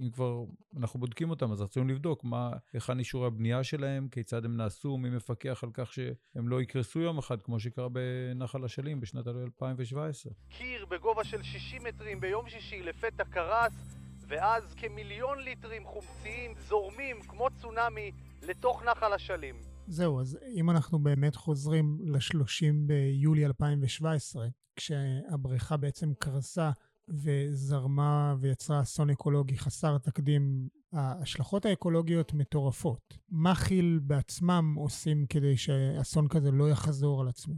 אם 0.00 0.10
כבר 0.10 0.44
אנחנו 0.76 1.00
בודקים 1.00 1.30
אותם, 1.30 1.52
אז 1.52 1.60
רצינו 1.60 1.86
לבדוק 1.86 2.24
מה, 2.24 2.50
היכן 2.72 2.98
אישורי 2.98 3.26
הבנייה 3.26 3.64
שלהם, 3.64 4.08
כיצד 4.08 4.44
הם 4.44 4.56
נעשו, 4.56 4.98
מי 4.98 5.10
מפקח 5.10 5.64
על 5.64 5.70
כך 5.74 5.92
שהם 5.92 6.48
לא 6.48 6.62
יקרסו 6.62 7.00
יום 7.00 7.18
אחד, 7.18 7.42
כמו 7.42 7.60
שקרה 7.60 7.88
בנחל 7.88 8.64
אשלים 8.64 9.00
בשנת 9.00 9.26
2017. 9.28 10.32
קיר 10.48 10.86
בגובה 10.86 11.24
של 11.24 11.42
60 11.42 11.82
מטרים 11.84 12.20
ביום 12.20 12.48
שישי 12.48 12.82
לפתע 12.82 13.24
קרס, 13.24 13.96
ואז 14.28 14.74
כמיליון 14.74 15.38
ליטרים 15.38 15.84
חומציים 15.84 16.54
זורמים 16.68 17.16
כמו 17.28 17.48
צונאמי 17.60 18.10
לתוך 18.42 18.82
נחל 18.82 19.12
אשלים. 19.12 19.54
זהו, 19.86 20.20
אז 20.20 20.38
אם 20.54 20.70
אנחנו 20.70 20.98
באמת 20.98 21.36
חוזרים 21.36 21.98
ל-30 22.00 22.74
ביולי 22.86 23.46
2017, 23.46 24.46
כשהבריכה 24.76 25.76
בעצם 25.76 26.12
קרסה 26.18 26.70
וזרמה 27.08 28.34
ויצרה 28.40 28.80
אסון 28.82 29.10
אקולוגי 29.10 29.58
חסר 29.58 29.98
תקדים, 29.98 30.68
ההשלכות 30.92 31.66
האקולוגיות 31.66 32.32
מטורפות. 32.32 33.18
מה 33.28 33.54
כי"ל 33.54 33.98
בעצמם 34.02 34.74
עושים 34.76 35.26
כדי 35.26 35.56
שאסון 35.56 36.28
כזה 36.28 36.50
לא 36.50 36.70
יחזור 36.70 37.20
על 37.20 37.28
עצמו? 37.28 37.54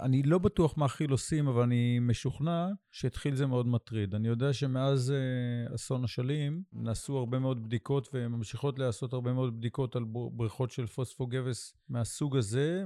אני 0.00 0.22
לא 0.22 0.38
בטוח 0.38 0.78
מה 0.78 0.88
כי"ל 0.88 1.10
עושים, 1.10 1.48
אבל 1.48 1.62
אני 1.62 1.98
משוכנע 1.98 2.68
שהתחיל 2.92 3.34
זה 3.34 3.46
מאוד 3.46 3.66
מטריד. 3.66 4.14
אני 4.14 4.28
יודע 4.28 4.52
שמאז 4.52 5.12
uh, 5.70 5.74
אסון 5.74 6.04
אשלים 6.04 6.62
נעשו 6.72 7.18
הרבה 7.18 7.38
מאוד 7.38 7.64
בדיקות 7.64 8.08
וממשיכות 8.12 8.78
להיעשות 8.78 9.12
הרבה 9.12 9.32
מאוד 9.32 9.56
בדיקות 9.56 9.96
על 9.96 10.04
בריכות 10.32 10.70
של 10.70 10.86
פוספוגבס 10.86 11.76
מהסוג 11.88 12.36
הזה. 12.36 12.84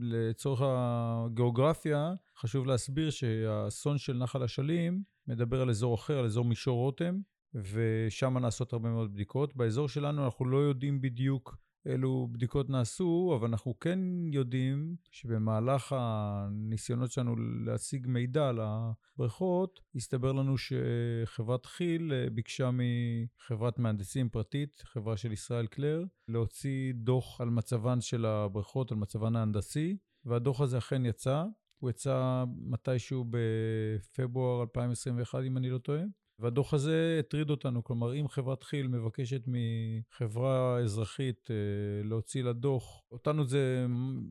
לצורך 0.00 0.60
הגיאוגרפיה, 0.64 2.14
חשוב 2.38 2.66
להסביר 2.66 3.10
שהאסון 3.10 3.98
של 3.98 4.16
נחל 4.16 4.42
אשלים 4.42 5.02
מדבר 5.26 5.62
על 5.62 5.70
אזור 5.70 5.94
אחר, 5.94 6.18
על 6.18 6.24
אזור 6.24 6.44
מישור 6.44 6.78
רותם, 6.78 7.20
ושם 7.54 8.38
נעשות 8.38 8.72
הרבה 8.72 8.90
מאוד 8.90 9.12
בדיקות. 9.12 9.56
באזור 9.56 9.88
שלנו 9.88 10.24
אנחנו 10.24 10.44
לא 10.44 10.58
יודעים 10.58 11.00
בדיוק 11.00 11.56
אילו 11.86 12.28
בדיקות 12.32 12.70
נעשו, 12.70 13.36
אבל 13.40 13.48
אנחנו 13.48 13.78
כן 13.78 13.98
יודעים 14.32 14.96
שבמהלך 15.10 15.94
הניסיונות 15.98 17.10
שלנו 17.10 17.36
להשיג 17.66 18.06
מידע 18.06 18.48
על 18.48 18.60
הבריכות, 18.62 19.80
הסתבר 19.94 20.32
לנו 20.32 20.54
שחברת 20.58 21.66
כי"ל 21.66 22.12
אה, 22.12 22.30
ביקשה 22.30 22.70
מחברת 22.72 23.78
מהנדסים 23.78 24.28
פרטית, 24.28 24.82
חברה 24.84 25.16
של 25.16 25.32
ישראל 25.32 25.66
קלר, 25.66 26.04
להוציא 26.28 26.92
דוח 26.94 27.40
על 27.40 27.50
מצבן 27.50 28.00
של 28.00 28.26
הבריכות, 28.26 28.92
על 28.92 28.98
מצבן 28.98 29.36
ההנדסי, 29.36 29.96
והדוח 30.24 30.60
הזה 30.60 30.78
אכן 30.78 31.06
יצא. 31.06 31.44
הוא 31.78 31.90
יצא 31.90 32.44
מתישהו 32.56 33.24
בפברואר 33.30 34.62
2021, 34.62 35.38
אם 35.46 35.56
אני 35.56 35.70
לא 35.70 35.78
טועה. 35.78 36.02
והדוח 36.42 36.74
הזה 36.74 37.16
הטריד 37.20 37.50
אותנו, 37.50 37.84
כלומר, 37.84 38.14
אם 38.14 38.28
חברת 38.28 38.64
כי"ל 38.64 38.88
מבקשת 38.88 39.42
מחברה 39.46 40.78
אזרחית 40.78 41.50
אה, 41.50 42.08
להוציא 42.08 42.42
לה 42.42 42.52
דוח, 42.52 43.02
אותנו 43.10 43.44
זה 43.44 43.86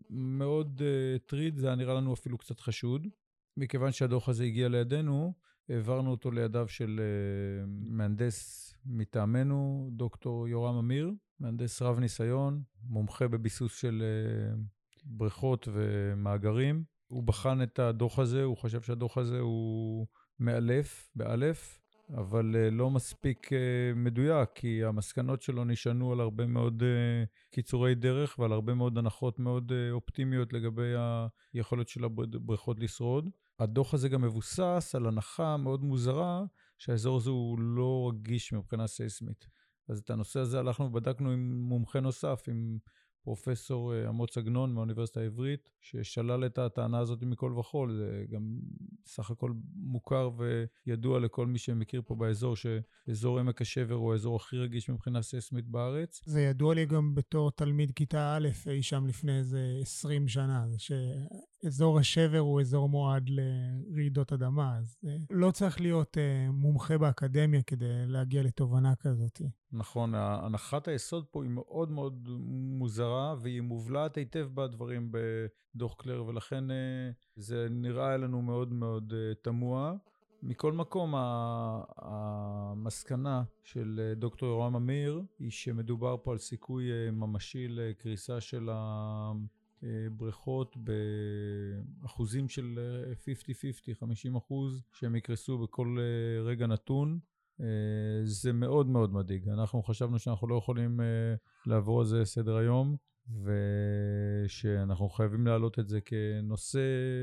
מאוד 0.10 0.82
אה, 0.86 1.16
הטריד, 1.16 1.58
זה 1.58 1.68
היה 1.68 1.76
נראה 1.76 1.94
לנו 1.94 2.14
אפילו 2.14 2.38
קצת 2.38 2.60
חשוד. 2.60 3.08
מכיוון 3.58 3.92
שהדוח 3.92 4.30
הזה 4.30 4.44
הגיע 4.44 4.70
לידינו, 4.70 5.34
העברנו 5.70 6.12
אותו 6.12 6.32
לידיו 6.32 6.68
של 6.68 7.00
אה, 7.00 7.66
מהנדס 7.68 8.74
מטעמנו, 8.86 9.90
דוקטור 9.92 10.48
יורם 10.48 10.76
אמיר, 10.76 11.12
מהנדס 11.40 11.82
רב 11.82 12.00
ניסיון, 12.00 12.64
מומחה 12.84 13.28
בביסוס 13.28 13.76
של 13.76 14.04
בריכות 15.04 15.68
ומאגרים. 15.74 16.84
הוא 17.08 17.24
בחן 17.24 17.64
את 17.64 17.80
הדוח 17.80 18.20
הזה, 18.20 18.44
הוא 18.44 18.58
חשב 18.58 18.82
שהדוח 18.82 19.18
הזה 19.18 19.40
הוא 19.40 20.08
מאלף, 20.40 21.10
באלף, 21.16 21.81
אבל 22.18 22.56
uh, 22.56 22.72
לא 22.72 22.90
מספיק 22.90 23.48
uh, 23.48 23.56
מדויק, 23.96 24.50
כי 24.56 24.84
המסקנות 24.84 25.42
שלו 25.42 25.64
נשענו 25.66 26.12
על 26.12 26.20
הרבה 26.20 26.46
מאוד 26.46 26.84
uh, 26.84 27.52
קיצורי 27.52 27.96
דרך 27.96 28.40
ועל 28.40 28.52
הרבה 28.52 28.74
מאוד 28.74 28.98
הנחות 28.98 29.40
מאוד 29.40 29.72
אופטימיות 29.92 30.54
לגבי 30.54 30.94
היכולת 31.54 31.88
של 31.88 32.04
הבריכות 32.04 32.80
לשרוד. 32.80 33.30
הדוח 33.60 33.94
הזה 33.94 34.10
גם 34.10 34.22
מבוסס 34.22 34.92
על 34.96 35.08
הנחה 35.08 35.58
מאוד 35.58 35.84
מוזרה 35.84 36.44
שהאזור 36.78 37.18
הזה 37.18 37.30
הוא 37.30 37.60
לא 37.60 38.12
רגיש 38.14 38.54
מבחינה 38.54 38.88
סייסמית. 38.88 39.48
אז 39.90 40.00
את 40.00 40.10
הנושא 40.10 40.40
הזה 40.40 40.60
הלכנו 40.60 40.86
ובדקנו 40.86 41.32
עם 41.32 41.62
מומחה 41.62 42.00
נוסף, 42.00 42.44
עם 42.48 42.78
פרופסור 43.24 43.94
אה, 43.94 44.10
אמוץ 44.10 44.38
עגנון 44.38 44.74
מהאוניברסיטה 44.74 45.20
העברית, 45.20 45.70
ששלל 45.82 46.46
את 46.46 46.58
הטענה 46.58 47.00
הזאת 47.00 47.24
מכל 47.24 47.54
וכול. 47.60 47.94
זה 47.94 48.26
גם 48.32 48.60
סך 49.06 49.32
הכל 49.32 49.52
מוכר 49.76 50.30
וידוע 50.86 51.20
לכל 51.20 51.48
מי 51.48 51.58
שמכיר 51.58 52.02
פה 52.06 52.16
באזור, 52.16 52.56
שאזור 52.56 53.40
עמק 53.40 53.62
השבר 53.62 53.96
הוא 53.96 54.12
האזור 54.12 54.36
הכי 54.36 54.58
רגיש 54.58 54.90
מבחינה 54.90 55.22
ססמית 55.22 55.68
בארץ. 55.68 56.22
זה 56.26 56.42
ידוע 56.42 56.76
לי 56.76 56.86
גם 56.86 57.16
בתור 57.16 57.52
תלמיד 57.52 57.92
כיתה 57.92 58.38
א', 58.38 58.48
אי 58.68 58.84
שם 58.84 59.08
לפני 59.08 59.38
איזה 59.38 59.78
20 59.82 60.28
שנה, 60.28 60.66
שאזור 61.62 62.00
השבר 62.00 62.40
הוא 62.40 62.62
אזור 62.62 62.90
מועד 62.90 63.30
לרעידות 63.30 64.34
אדמה, 64.34 64.78
אז 64.78 64.98
אה, 65.08 65.16
לא 65.30 65.52
צריך 65.52 65.82
להיות 65.82 66.18
אה, 66.18 66.52
מומחה 66.52 66.98
באקדמיה 66.98 67.62
כדי 67.62 68.06
להגיע 68.08 68.44
לתובנה 68.44 68.96
כזאת. 68.96 69.42
נכון, 69.72 70.16
הנחת 70.16 70.88
היסוד 70.88 71.26
פה 71.32 71.44
היא 71.44 71.52
מאוד 71.52 71.92
מאוד 71.92 72.28
מוזרה, 72.50 73.36
והיא 73.42 73.62
מובלעת 73.62 74.18
היטב 74.18 74.48
בדברים 74.54 75.12
בדוח 75.12 75.96
קלר, 75.96 76.24
ולכן 76.28 76.72
אה, 76.72 77.12
זה 77.36 77.68
נראה 77.70 78.18
לנו 78.18 78.42
מאוד 78.42 78.74
מאוד 78.74 79.14
תמוה. 79.42 79.94
מכל 80.44 80.74
מקום, 80.74 81.14
המסקנה 81.98 83.44
של 83.64 84.14
דוקטור 84.16 84.50
יורם 84.50 84.76
אמיר 84.76 85.22
היא 85.40 85.52
שמדובר 85.52 86.16
פה 86.24 86.32
על 86.32 86.38
סיכוי 86.38 87.12
ממשי 87.12 87.68
לקריסה 87.68 88.42
של 88.42 88.70
הבריכות 89.84 90.78
באחוזים 92.02 92.50
של 92.50 92.80
50-50, 93.94 94.00
50 94.00 94.36
אחוז 94.36 94.84
שהם 94.94 95.16
יקרסו 95.16 95.58
בכל 95.58 95.98
רגע 96.46 96.68
נתון. 96.68 97.20
אה, 97.62 97.66
זה 98.24 98.54
מאוד 98.54 98.88
מאוד 98.88 99.14
מדאיג. 99.14 99.50
אנחנו 99.50 99.84
חשבנו 99.84 100.20
שאנחנו 100.20 100.48
לא 100.48 100.56
יכולים 100.56 101.02
אה, 101.02 101.06
לעבור 101.66 102.00
על 102.00 102.06
זה 102.06 102.26
סדר 102.26 102.56
היום, 102.56 102.96
ושאנחנו 104.48 105.10
חייבים 105.10 105.48
להעלות 105.48 105.80
את 105.80 105.88
זה 105.88 106.02
כנושא 106.02 106.80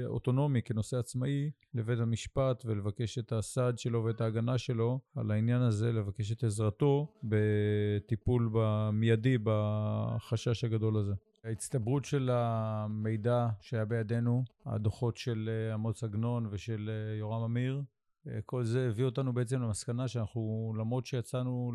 אוטונומי, 0.07 0.63
כנושא 0.63 0.99
עצמאי, 0.99 1.51
לבית 1.75 1.99
המשפט 1.99 2.65
ולבקש 2.67 3.19
את 3.19 3.33
הסעד 3.33 3.79
שלו 3.79 4.05
ואת 4.05 4.21
ההגנה 4.21 4.59
שלו 4.59 5.01
על 5.17 5.31
העניין 5.31 5.63
הזה, 5.63 5.93
לבקש 5.93 6.33
את 6.33 6.45
עזרתו 6.45 7.13
בטיפול 7.25 8.51
במיידי 8.53 9.37
בחשש 9.43 10.65
הגדול 10.65 10.97
הזה. 10.97 11.13
ההצטברות 11.49 12.05
של 12.05 12.31
המידע 12.33 13.49
שהיה 13.61 13.85
בידינו, 13.85 14.45
הדוחות 14.67 15.17
של 15.17 15.51
אה, 15.53 15.75
עמוס 15.75 16.05
עגנון 16.05 16.47
ושל 16.51 16.91
אה, 16.91 17.17
יורם 17.17 17.43
אמיר, 17.43 17.83
אה, 18.27 18.39
כל 18.47 18.65
זה 18.65 18.89
הביא 18.89 19.05
אותנו 19.05 19.33
בעצם 19.33 19.63
למסקנה 19.63 20.09
שאנחנו, 20.09 20.75
למרות 20.79 21.07
שיצאנו 21.07 21.73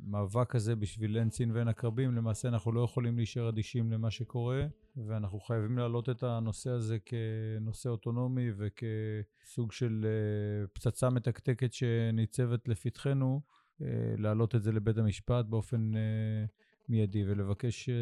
למאבק 0.00 0.54
הזה 0.54 0.76
בשביל 0.76 1.18
אין 1.18 1.28
צין 1.28 1.50
ואין 1.50 1.68
עקרבים, 1.68 2.14
למעשה 2.14 2.48
אנחנו 2.48 2.72
לא 2.72 2.80
יכולים 2.80 3.16
להישאר 3.16 3.48
אדישים 3.48 3.92
למה 3.92 4.10
שקורה, 4.10 4.66
ואנחנו 4.96 5.40
חייבים 5.40 5.78
להעלות 5.78 6.08
את 6.08 6.22
הנושא 6.22 6.70
הזה 6.70 6.98
כנושא 6.98 7.88
אוטונומי 7.88 8.48
וכסוג 8.56 9.72
של 9.72 10.06
פצצה 10.72 11.10
מתקתקת 11.10 11.72
שניצבת 11.72 12.68
לפתחנו, 12.68 13.40
להעלות 14.18 14.54
את 14.54 14.62
זה 14.62 14.72
לבית 14.72 14.98
המשפט 14.98 15.44
באופן 15.44 15.92
מיידי 16.88 17.24
ולבקש 17.26 17.88
uh, 17.88 17.92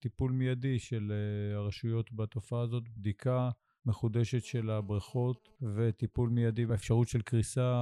טיפול 0.00 0.32
מיידי 0.32 0.78
של 0.78 1.12
uh, 1.12 1.56
הרשויות 1.56 2.12
בתופעה 2.12 2.60
הזאת, 2.60 2.88
בדיקה 2.88 3.50
מחודשת 3.86 4.44
של 4.44 4.70
הבריכות 4.70 5.48
וטיפול 5.76 6.28
מיידי 6.28 6.66
באפשרות 6.66 7.08
של 7.08 7.22
קריסה 7.22 7.74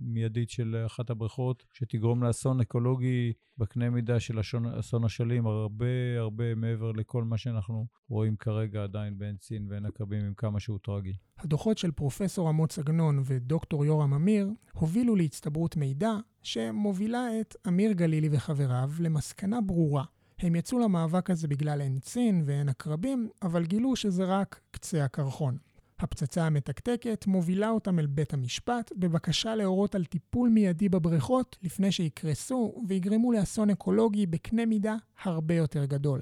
מיידית 0.00 0.50
של 0.50 0.82
אחת 0.86 1.10
הבריכות, 1.10 1.64
שתגרום 1.72 2.22
לאסון 2.22 2.60
אקולוגי 2.60 3.32
בקנה 3.58 3.90
מידה 3.90 4.20
של 4.20 4.40
אסון 4.78 5.04
אשלים, 5.04 5.46
הרבה 5.46 6.18
הרבה 6.18 6.54
מעבר 6.54 6.92
לכל 6.92 7.24
מה 7.24 7.38
שאנחנו 7.38 7.86
רואים 8.08 8.36
כרגע 8.36 8.82
עדיין 8.82 9.18
בעין 9.18 9.36
צין 9.36 9.66
ועין 9.70 9.86
עקבים, 9.86 10.24
עם 10.24 10.34
כמה 10.34 10.60
שהוא 10.60 10.78
טרגי. 10.82 11.12
הדוחות 11.38 11.78
של 11.78 11.90
פרופסור 11.90 12.50
אמוץ 12.50 12.78
עגנון 12.78 13.22
ודוקטור 13.24 13.84
יורם 13.84 14.14
אמיר 14.14 14.50
הובילו 14.72 15.16
להצטברות 15.16 15.76
מידע 15.76 16.12
שמובילה 16.42 17.40
את 17.40 17.56
אמיר 17.68 17.92
גלילי 17.92 18.28
וחבריו 18.32 18.90
למסקנה 19.00 19.60
ברורה 19.60 20.04
הם 20.44 20.56
יצאו 20.56 20.78
למאבק 20.78 21.30
הזה 21.30 21.48
בגלל 21.48 21.80
עין 21.80 21.98
צין 21.98 22.42
ועין 22.46 22.68
עקרבים, 22.68 23.28
אבל 23.42 23.64
גילו 23.64 23.96
שזה 23.96 24.24
רק 24.24 24.60
קצה 24.70 25.04
הקרחון. 25.04 25.58
הפצצה 25.98 26.46
המתקתקת 26.46 27.26
מובילה 27.26 27.70
אותם 27.70 27.98
אל 27.98 28.06
בית 28.06 28.34
המשפט 28.34 28.92
בבקשה 28.96 29.54
להורות 29.54 29.94
על 29.94 30.04
טיפול 30.04 30.48
מיידי 30.48 30.88
בבריכות 30.88 31.56
לפני 31.62 31.92
שיקרסו 31.92 32.82
ויגרמו 32.88 33.32
לאסון 33.32 33.70
אקולוגי 33.70 34.26
בקנה 34.26 34.66
מידה 34.66 34.96
הרבה 35.22 35.54
יותר 35.54 35.84
גדול. 35.84 36.20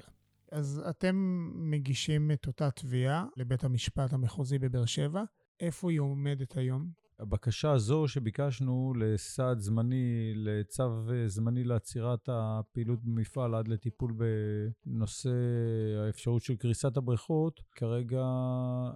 אז 0.51 0.81
אתם 0.89 1.47
מגישים 1.55 2.31
את 2.31 2.47
אותה 2.47 2.71
תביעה 2.71 3.25
לבית 3.37 3.63
המשפט 3.63 4.13
המחוזי 4.13 4.59
בבאר 4.59 4.85
שבע. 4.85 5.23
איפה 5.59 5.91
היא 5.91 5.99
עומדת 5.99 6.57
היום? 6.57 7.02
הבקשה 7.23 7.71
הזו 7.71 8.07
שביקשנו 8.07 8.93
לסעד 8.99 9.59
זמני, 9.59 10.33
לצו 10.35 10.83
זמני 11.27 11.63
לעצירת 11.63 12.29
הפעילות 12.31 12.99
במפעל 13.03 13.55
עד 13.55 13.67
לטיפול 13.67 14.13
בנושא 14.85 15.29
האפשרות 16.05 16.41
של 16.41 16.55
קריסת 16.55 16.97
הבריכות, 16.97 17.61
כרגע 17.71 18.25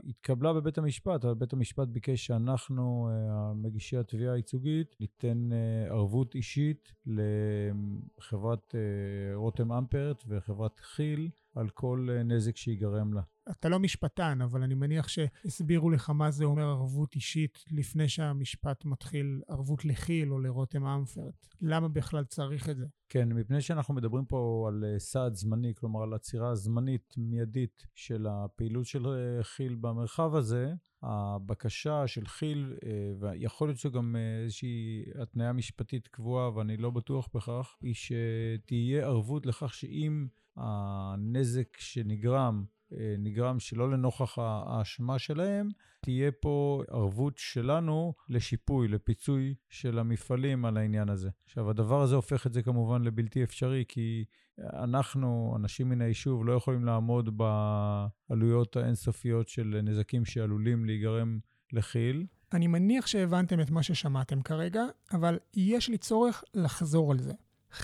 התקבלה 0.10 0.54
בבית 0.54 0.78
המשפט, 0.78 1.26
אבל 1.26 1.34
בית 1.34 1.54
המשפט 1.54 1.88
ביקש 1.88 2.26
שאנחנו, 2.26 3.10
מגישי 3.56 3.98
התביעה 3.98 4.34
הייצוגית, 4.34 4.96
ניתן 5.00 5.50
אה, 5.52 5.94
ערבות 5.94 6.36
אישית 6.36 6.94
לחברת 7.06 8.76
אה, 8.76 9.36
רותם 9.36 9.72
אמפרט 9.72 10.24
וחברת 10.28 10.80
כי"ל 10.80 11.30
על 11.58 11.70
כל 11.70 12.08
אה, 12.12 12.24
נזק 12.24 12.58
שיגרם 12.58 13.14
לה. 13.14 13.22
אתה 13.52 13.70
לא 13.70 13.80
משפטן, 13.80 14.42
אבל 14.42 14.64
אני 14.64 14.76
מניח 14.76 15.08
שהסבירו 15.08 15.90
לך 15.90 16.10
מה 16.10 16.32
זה 16.32 16.46
אומר 16.46 16.64
ערבות 16.64 17.16
אישית 17.16 17.64
לפני 17.72 18.10
שהמשפט 18.10 18.86
מתחיל 18.86 19.42
ערבות 19.48 19.86
לכי"ל 19.86 20.32
או 20.32 20.40
לרותם 20.40 20.86
אמפרט. 20.86 21.48
למה 21.62 21.88
בכלל 21.88 22.24
צריך 22.24 22.70
את 22.70 22.78
זה? 22.78 22.86
כן, 23.10 23.34
מפני 23.34 23.62
שאנחנו 23.62 23.94
מדברים 23.94 24.26
פה 24.26 24.66
על 24.68 24.86
אה, 24.86 25.00
סעד 25.00 25.36
זמני, 25.36 25.74
כלומר 25.76 26.04
על 26.04 26.14
עצירה 26.14 26.56
זמנית 26.56 27.14
מיידית 27.18 27.88
של 27.96 28.28
הפעילות 28.30 28.86
של 28.86 29.08
אה, 29.08 29.44
כי"ל 29.44 29.76
במרחב 29.76 30.36
הזה, 30.36 30.74
הבקשה 31.04 32.08
של 32.08 32.26
כי"ל, 32.26 32.74
ויכול 33.20 33.68
להיות 33.68 33.80
שגם 33.80 34.16
איזושהי 34.44 35.06
התניה 35.22 35.54
משפטית 35.54 36.08
קבועה, 36.08 36.56
ואני 36.56 36.78
לא 36.78 36.90
בטוח 36.90 37.30
בכך, 37.34 37.76
היא 37.82 37.94
שתהיה 37.94 39.06
ערבות 39.06 39.46
לכך 39.46 39.74
שאם 39.74 40.28
הנזק 40.58 41.78
שנגרם, 41.78 42.64
אה, 42.94 43.16
נגרם 43.20 43.60
שלא 43.60 43.92
לנוכח 43.92 44.38
האשמה 44.40 45.20
שלהם, 45.20 45.70
תהיה 46.02 46.32
פה 46.32 46.84
ערבות 46.90 47.38
שלנו 47.38 48.14
לשיפוי, 48.30 48.88
לפיצוי 48.88 49.56
של 49.70 50.00
המפעלים 50.00 50.66
על 50.66 50.78
העניין 50.78 51.10
הזה. 51.10 51.30
עכשיו, 51.46 51.70
הדבר 51.70 52.02
הזה 52.02 52.16
הופך 52.16 52.48
את 52.48 52.54
זה 52.54 52.62
כמובן 52.62 53.02
לבלתי 53.02 53.44
אפשרי, 53.44 53.84
כי 53.88 54.26
אנחנו, 54.60 55.54
אנשים 55.60 55.90
מן 55.90 56.02
היישוב, 56.02 56.46
לא 56.46 56.54
יכולים 56.54 56.86
לעמוד 56.86 57.38
בעלויות 57.38 58.76
האינסופיות 58.76 59.48
של 59.48 59.80
נזקים 59.84 60.26
שעלולים 60.26 60.86
להיגרם 60.86 61.40
לכי"ל. 61.74 62.26
אני 62.54 62.68
מניח 62.68 63.08
שהבנתם 63.08 63.62
את 63.62 63.70
מה 63.72 63.84
ששמעתם 63.84 64.42
כרגע, 64.42 64.84
אבל 65.14 65.40
יש 65.54 65.90
לי 65.90 65.98
צורך 65.98 66.44
לחזור 66.54 67.12
על 67.12 67.20
זה. 67.20 67.34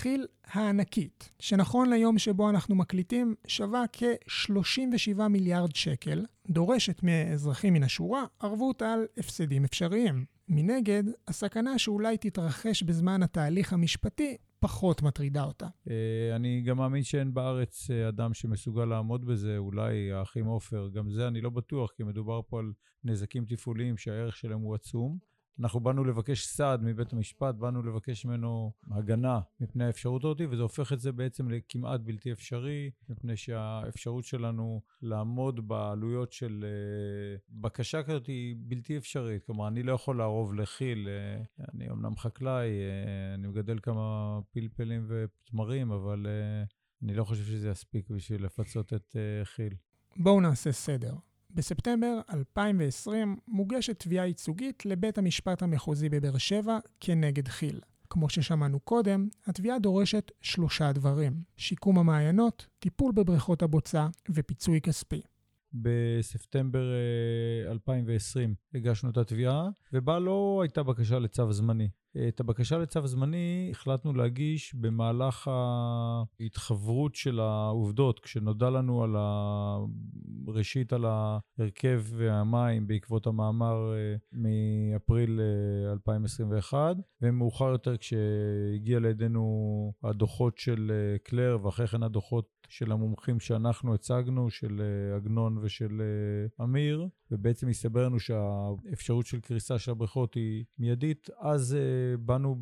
כי"ל 0.02 0.26
הענקית, 0.46 1.30
שנכון 1.38 1.90
ליום 1.90 2.18
שבו 2.18 2.50
אנחנו 2.50 2.74
מקליטים, 2.74 3.34
שווה 3.46 3.84
כ-37 3.92 5.28
מיליארד 5.28 5.74
שקל, 5.74 6.24
דורשת 6.48 7.02
מאזרחים 7.02 7.74
מן 7.74 7.82
השורה 7.82 8.24
ערבות 8.40 8.82
על 8.82 9.06
הפסדים 9.18 9.64
אפשריים. 9.64 10.24
מנגד, 10.48 11.04
הסכנה 11.28 11.78
שאולי 11.78 12.18
תתרחש 12.18 12.82
בזמן 12.82 13.22
התהליך 13.22 13.72
המשפטי 13.72 14.36
פחות 14.60 15.02
מטרידה 15.02 15.44
אותה. 15.44 15.66
אה, 15.90 16.36
אני 16.36 16.62
גם 16.62 16.76
מאמין 16.76 17.02
שאין 17.02 17.34
בארץ 17.34 17.90
אה, 17.90 18.08
אדם 18.08 18.34
שמסוגל 18.34 18.84
לעמוד 18.84 19.24
בזה, 19.24 19.58
אולי 19.58 20.12
האחים 20.12 20.46
עופר, 20.46 20.88
גם 20.94 21.10
זה 21.10 21.28
אני 21.28 21.40
לא 21.40 21.50
בטוח, 21.50 21.90
כי 21.96 22.02
מדובר 22.02 22.40
פה 22.48 22.58
על 22.58 22.72
נזקים 23.04 23.44
תפעוליים 23.44 23.96
שהערך 23.96 24.36
שלהם 24.36 24.60
הוא 24.60 24.74
עצום. 24.74 25.33
אנחנו 25.60 25.80
באנו 25.80 26.04
לבקש 26.04 26.46
סעד 26.46 26.82
מבית 26.82 27.12
המשפט, 27.12 27.54
באנו 27.54 27.82
לבקש 27.82 28.26
ממנו 28.26 28.72
הגנה 28.90 29.40
מפני 29.60 29.84
האפשרות 29.84 30.24
הזאת, 30.24 30.40
וזה 30.50 30.62
הופך 30.62 30.92
את 30.92 31.00
זה 31.00 31.12
בעצם 31.12 31.50
לכמעט 31.50 32.00
בלתי 32.00 32.32
אפשרי, 32.32 32.90
מפני 33.08 33.36
שהאפשרות 33.36 34.24
שלנו 34.24 34.80
לעמוד 35.02 35.68
בעלויות 35.68 36.32
של 36.32 36.64
uh, 36.64 37.40
בקשה 37.50 38.02
כזאת 38.02 38.26
היא 38.26 38.56
בלתי 38.58 38.96
אפשרית. 38.96 39.44
כלומר, 39.46 39.68
אני 39.68 39.82
לא 39.82 39.92
יכול 39.92 40.18
לערוב 40.18 40.54
לכי"ל, 40.54 41.08
uh, 41.08 41.64
אני 41.74 41.90
אמנם 41.90 42.16
חקלאי, 42.16 42.68
uh, 42.68 43.34
אני 43.34 43.46
מגדל 43.46 43.78
כמה 43.82 44.38
פלפלים 44.52 45.06
ותמרים, 45.08 45.92
אבל 45.92 46.26
אני 47.02 47.14
לא 47.14 47.24
חושב 47.24 47.44
שזה 47.44 47.68
יספיק 47.68 48.10
בשביל 48.10 48.44
לפצות 48.44 48.92
את 48.92 49.16
כי"ל. 49.56 49.74
בואו 50.16 50.40
נעשה 50.40 50.72
סדר. 50.72 51.14
בספטמבר 51.54 52.20
2020 52.34 53.36
מוגשת 53.48 53.98
תביעה 53.98 54.26
ייצוגית 54.26 54.86
לבית 54.86 55.18
המשפט 55.18 55.62
המחוזי 55.62 56.08
בבאר 56.08 56.38
שבע 56.38 56.78
כנגד 57.00 57.48
כי"ל. 57.48 57.80
כמו 58.10 58.28
ששמענו 58.28 58.80
קודם, 58.80 59.28
התביעה 59.46 59.78
דורשת 59.78 60.32
שלושה 60.40 60.92
דברים: 60.92 61.42
שיקום 61.56 61.98
המעיינות, 61.98 62.66
טיפול 62.78 63.12
בבריכות 63.12 63.62
הבוצה 63.62 64.06
ופיצוי 64.30 64.80
כספי. 64.80 65.20
בספטמבר 65.72 66.84
2020 67.70 68.50
אה, 68.50 68.78
הגשנו 68.78 69.10
את 69.10 69.16
התביעה, 69.16 69.68
ובה 69.92 70.18
לא 70.18 70.60
הייתה 70.62 70.82
בקשה 70.82 71.18
לצו 71.18 71.52
זמני. 71.52 71.88
את 72.28 72.40
הבקשה 72.40 72.78
לצו 72.78 73.06
זמני 73.06 73.68
החלטנו 73.70 74.12
להגיש 74.12 74.74
במהלך 74.74 75.50
ההתחברות 76.40 77.14
של 77.14 77.40
העובדות, 77.40 78.20
כשנודע 78.20 78.70
לנו 78.70 79.04
על 79.04 79.16
ה... 79.18 79.78
ראשית 80.48 80.92
על 80.92 81.04
ההרכב 81.04 82.02
והמים 82.04 82.86
בעקבות 82.86 83.26
המאמר 83.26 83.94
אה, 83.94 84.16
מאפריל 84.32 85.40
2021, 85.92 86.78
אה, 86.78 87.02
ומאוחר 87.22 87.68
יותר 87.68 87.96
כשהגיע 87.96 88.98
לידינו 89.00 89.92
הדוחות 90.02 90.58
של 90.58 90.92
קלר 91.22 91.58
ואחרי 91.62 91.86
כן 91.86 92.02
הדוחות 92.02 92.54
של 92.68 92.92
המומחים 92.92 93.40
שאנחנו 93.40 93.94
הצגנו, 93.94 94.50
של 94.50 94.80
אה, 94.80 95.16
עגנון 95.16 95.58
ושל 95.62 96.02
אה, 96.02 96.64
אמיר, 96.64 97.08
ובעצם 97.34 97.68
הסתבר 97.68 98.04
לנו 98.04 98.20
שהאפשרות 98.20 99.26
של 99.26 99.40
קריסה 99.40 99.78
של 99.78 99.90
הבריכות 99.90 100.34
היא 100.34 100.64
מיידית. 100.78 101.30
אז 101.38 101.76
uh, 101.76 102.16
באנו 102.20 102.56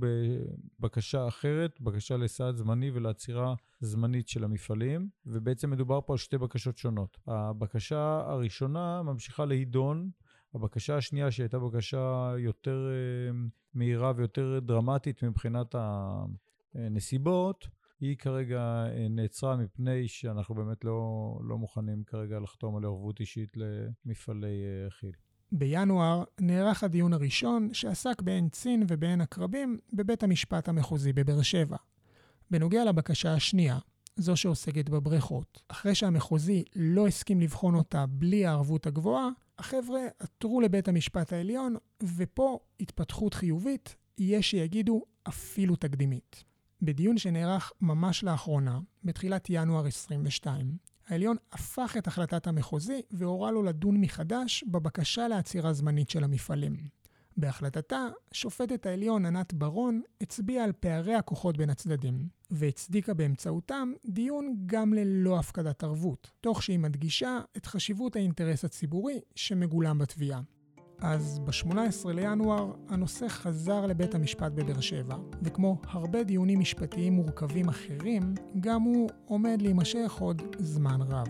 בבקשה 0.79 1.29
אחרת, 1.29 1.81
בקשה 1.81 2.17
לסעד 2.17 2.57
זמני 2.57 2.91
ולעצירה 2.91 3.55
זמנית 3.81 4.29
של 4.29 4.45
המפעלים, 4.45 5.09
ובעצם 5.27 5.71
מדובר 5.71 6.01
פה 6.07 6.13
על 6.13 6.19
שתי 6.19 6.39
בקשות 6.39 6.77
שונות. 6.79 7.19
הבקשה 7.27 8.23
הראשונה 8.27 9.03
ממשיכה 9.03 9.45
להידון. 9.45 10.11
הבקשה 10.55 10.97
השנייה, 10.97 11.31
שהייתה 11.31 11.59
בקשה 11.59 12.33
יותר 12.39 12.89
uh, 13.31 13.35
מהירה 13.75 14.13
ויותר 14.17 14.59
דרמטית 14.63 15.25
מבחינת 15.25 15.75
הנסיבות, 16.75 17.69
היא 18.03 18.17
כרגע 18.17 18.61
אה, 18.61 19.09
נעצרה 19.11 19.57
מפני 19.57 20.09
שאנחנו 20.09 20.55
באמת 20.55 20.85
לא, 20.85 21.39
לא 21.45 21.59
מוכנים 21.59 22.05
כרגע 22.05 22.39
לחתום 22.39 22.77
על 22.77 22.85
ערבות 22.85 23.21
אישית 23.21 23.57
למפעלי 23.57 24.47
אה, 24.65 24.91
כי"ל. 24.91 25.11
בינואר 25.53 26.25
נערך 26.41 26.85
הדיון 26.85 27.13
הראשון 27.13 27.75
שעסק 27.75 28.23
בעין 28.23 28.49
צין 28.49 28.85
ובעין 28.89 29.21
עקרבים 29.21 29.79
בבית 29.93 30.23
המשפט 30.23 30.69
המחוזי 30.69 31.13
בבאר 31.13 31.43
שבע. 31.43 31.77
בנוגע 32.51 32.85
לבקשה 32.85 33.35
השנייה, 33.35 33.79
זו 34.17 34.37
שעוסקת 34.37 34.89
בבריכות. 34.89 35.63
אחרי 35.69 35.95
שהמחוזי 35.95 36.65
לא 36.77 37.07
הסכים 37.07 37.41
לבחון 37.41 37.75
אותה 37.75 38.07
בלי 38.07 38.47
הערבות 38.47 38.87
הגבוהה, 38.87 39.29
החבר'ה 39.59 40.01
עתרו 40.19 40.61
לבית 40.61 40.89
המשפט 40.89 41.33
העליון, 41.33 41.77
ופה 42.17 42.59
התפתחות 42.81 43.35
חיובית, 43.35 43.97
יש 44.19 44.51
שיגידו 44.51 45.03
אפילו 45.29 45.77
תקדימית. 45.77 46.52
בדיון 46.83 47.19
שנערך 47.19 47.73
ממש 47.81 48.25
לאחרונה, 48.25 48.81
בתחילת 49.05 49.47
ינואר 49.51 49.87
22, 49.87 50.77
העליון 51.07 51.37
הפך 51.53 51.95
את 51.99 52.07
החלטת 52.07 52.47
המחוזי 52.47 53.01
והורה 53.11 53.51
לו 53.51 53.63
לדון 53.63 54.01
מחדש 54.01 54.65
בבקשה 54.67 55.29
לעצירה 55.29 55.73
זמנית 55.73 56.11
של 56.11 56.25
המפעלים. 56.25 56.77
בהחלטתה, 57.37 58.09
שופטת 58.33 58.87
העליון 58.87 59.27
ענת 59.27 59.53
ברון 59.55 60.03
הצביעה 60.21 60.65
על 60.65 60.73
פערי 60.73 61.15
הכוחות 61.15 61.57
בין 61.57 61.71
הצדדים, 61.71 62.29
והצדיקה 62.51 63.15
באמצעותם 63.15 63.93
דיון 64.07 64.57
גם 64.67 64.95
ללא 64.95 65.39
הפקדת 65.39 65.85
ערבות, 65.85 66.31
תוך 66.41 66.63
שהיא 66.63 66.79
מדגישה 66.79 67.41
את 67.57 67.67
חשיבות 67.67 68.17
האינטרס 68.17 68.65
הציבורי 68.65 69.21
שמגולם 69.35 69.99
בתביעה. 69.99 70.41
אז 71.05 71.39
ב-18 71.39 72.13
לינואר 72.15 72.73
הנושא 72.89 73.29
חזר 73.29 73.87
לבית 73.87 74.15
המשפט 74.15 74.53
בבאר 74.53 74.81
שבע, 74.81 75.17
וכמו 75.43 75.81
הרבה 75.85 76.25
דיונים 76.25 76.61
משפטיים 76.61 77.13
מורכבים 77.13 77.69
אחרים, 77.69 78.35
גם 78.61 78.83
הוא 78.83 79.11
עומד 79.27 79.63
להימשך 79.63 80.17
עוד 80.21 80.43
זמן 80.59 81.03
רב. 81.03 81.29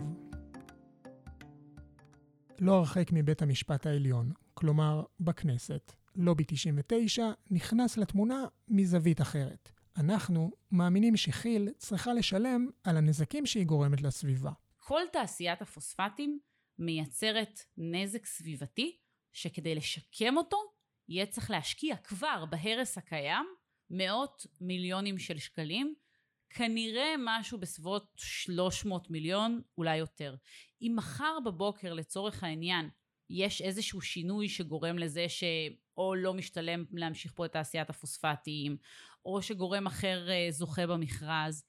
לא 2.59 2.73
הרחק 2.73 3.07
מבית 3.11 3.41
המשפט 3.41 3.85
העליון, 3.85 4.31
כלומר 4.53 5.03
בכנסת, 5.19 5.93
לובי 6.15 6.43
99 6.47 7.31
נכנס 7.51 7.97
לתמונה 7.97 8.45
מזווית 8.67 9.21
אחרת. 9.21 9.71
אנחנו 9.97 10.51
מאמינים 10.71 11.17
שכי"ל 11.17 11.69
צריכה 11.77 12.13
לשלם 12.13 12.67
על 12.83 12.97
הנזקים 12.97 13.45
שהיא 13.45 13.65
גורמת 13.65 14.01
לסביבה. 14.01 14.51
כל 14.79 15.01
תעשיית 15.11 15.61
הפוספטים 15.61 16.39
מייצרת 16.79 17.59
נזק 17.77 18.25
סביבתי 18.25 19.02
שכדי 19.33 19.75
לשקם 19.75 20.37
אותו 20.37 20.57
יהיה 21.09 21.25
צריך 21.25 21.51
להשקיע 21.51 21.95
כבר 21.95 22.45
בהרס 22.49 22.97
הקיים 22.97 23.45
מאות 23.89 24.47
מיליונים 24.61 25.17
של 25.17 25.37
שקלים, 25.37 25.95
כנראה 26.49 27.15
משהו 27.19 27.59
בסביבות 27.59 28.11
300 28.15 29.09
מיליון, 29.09 29.61
אולי 29.77 29.97
יותר. 29.97 30.35
אם 30.81 30.93
מחר 30.95 31.37
בבוקר 31.45 31.93
לצורך 31.93 32.43
העניין 32.43 32.89
יש 33.29 33.61
איזשהו 33.61 34.01
שינוי 34.01 34.49
שגורם 34.49 34.97
לזה 34.97 35.25
שאו 35.29 36.15
לא 36.15 36.33
משתלם 36.33 36.85
להמשיך 36.91 37.33
פה 37.35 37.45
את 37.45 37.51
תעשיית 37.51 37.89
הפוספטים, 37.89 38.77
או 39.25 39.41
שגורם 39.41 39.87
אחר 39.87 40.29
אה, 40.29 40.47
זוכה 40.49 40.87
במכרז, 40.87 41.65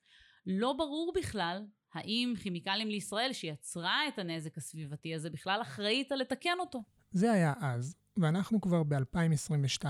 לא 0.47 0.73
ברור 0.73 1.13
בכלל 1.17 1.63
האם 1.95 2.35
כימיקלים 2.43 2.89
לישראל 2.89 3.33
שיצרה 3.33 4.09
את 4.09 4.19
הנזק 4.19 4.57
הסביבתי 4.59 5.15
הזה 5.15 5.31
בכלל 5.31 5.63
אחראית 5.63 6.13
על 6.13 6.19
לתקן 6.19 6.57
אותו. 6.61 6.83
זה 7.15 7.33
היה 7.33 7.53
אז, 7.61 7.95
ואנחנו 8.17 8.61
כבר 8.61 8.83
ב-2022, 8.83 9.85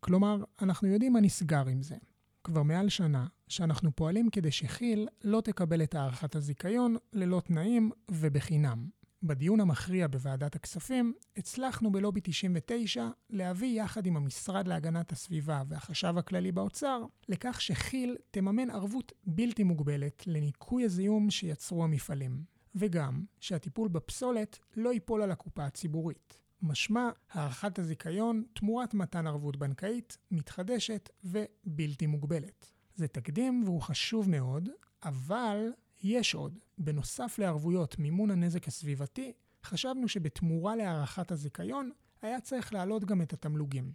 כלומר, 0.00 0.44
אנחנו 0.62 0.88
יודעים 0.88 1.12
מה 1.12 1.20
נסגר 1.20 1.66
עם 1.66 1.82
זה. 1.82 1.96
כבר 2.44 2.62
מעל 2.62 2.88
שנה 2.88 3.26
שאנחנו 3.48 3.96
פועלים 3.96 4.30
כדי 4.30 4.50
שכי"ל 4.50 5.06
לא 5.24 5.40
תקבל 5.40 5.82
את 5.82 5.94
הארכת 5.94 6.36
הזיכיון 6.36 6.96
ללא 7.12 7.42
תנאים 7.44 7.90
ובחינם. 8.10 8.88
בדיון 9.22 9.60
המכריע 9.60 10.06
בוועדת 10.06 10.56
הכספים, 10.56 11.12
הצלחנו 11.36 11.92
בלובי 11.92 12.20
99 12.22 13.08
להביא 13.30 13.82
יחד 13.82 14.06
עם 14.06 14.16
המשרד 14.16 14.68
להגנת 14.68 15.12
הסביבה 15.12 15.62
והחשב 15.68 16.14
הכללי 16.18 16.52
באוצר, 16.52 17.04
לכך 17.28 17.60
שכי"ל 17.60 18.16
תממן 18.30 18.70
ערבות 18.70 19.12
בלתי 19.26 19.64
מוגבלת 19.64 20.26
לניקוי 20.26 20.84
הזיהום 20.84 21.30
שיצרו 21.30 21.84
המפעלים, 21.84 22.44
וגם 22.74 23.24
שהטיפול 23.40 23.88
בפסולת 23.88 24.58
לא 24.76 24.92
ייפול 24.92 25.22
על 25.22 25.30
הקופה 25.30 25.64
הציבורית. 25.64 26.40
משמע 26.62 27.10
הארכת 27.30 27.78
הזיכיון 27.78 28.44
תמורת 28.52 28.94
מתן 28.94 29.26
ערבות 29.26 29.56
בנקאית, 29.56 30.18
מתחדשת 30.30 31.08
ובלתי 31.24 32.06
מוגבלת. 32.06 32.72
זה 32.94 33.08
תקדים 33.08 33.62
והוא 33.64 33.82
חשוב 33.82 34.30
מאוד, 34.30 34.68
אבל 35.02 35.72
יש 36.02 36.34
עוד. 36.34 36.58
בנוסף 36.78 37.38
לערבויות 37.38 37.98
מימון 37.98 38.30
הנזק 38.30 38.68
הסביבתי, 38.68 39.32
חשבנו 39.64 40.08
שבתמורה 40.08 40.76
להארכת 40.76 41.30
הזיכיון, 41.30 41.90
היה 42.22 42.40
צריך 42.40 42.74
להעלות 42.74 43.04
גם 43.04 43.22
את 43.22 43.32
התמלוגים. 43.32 43.92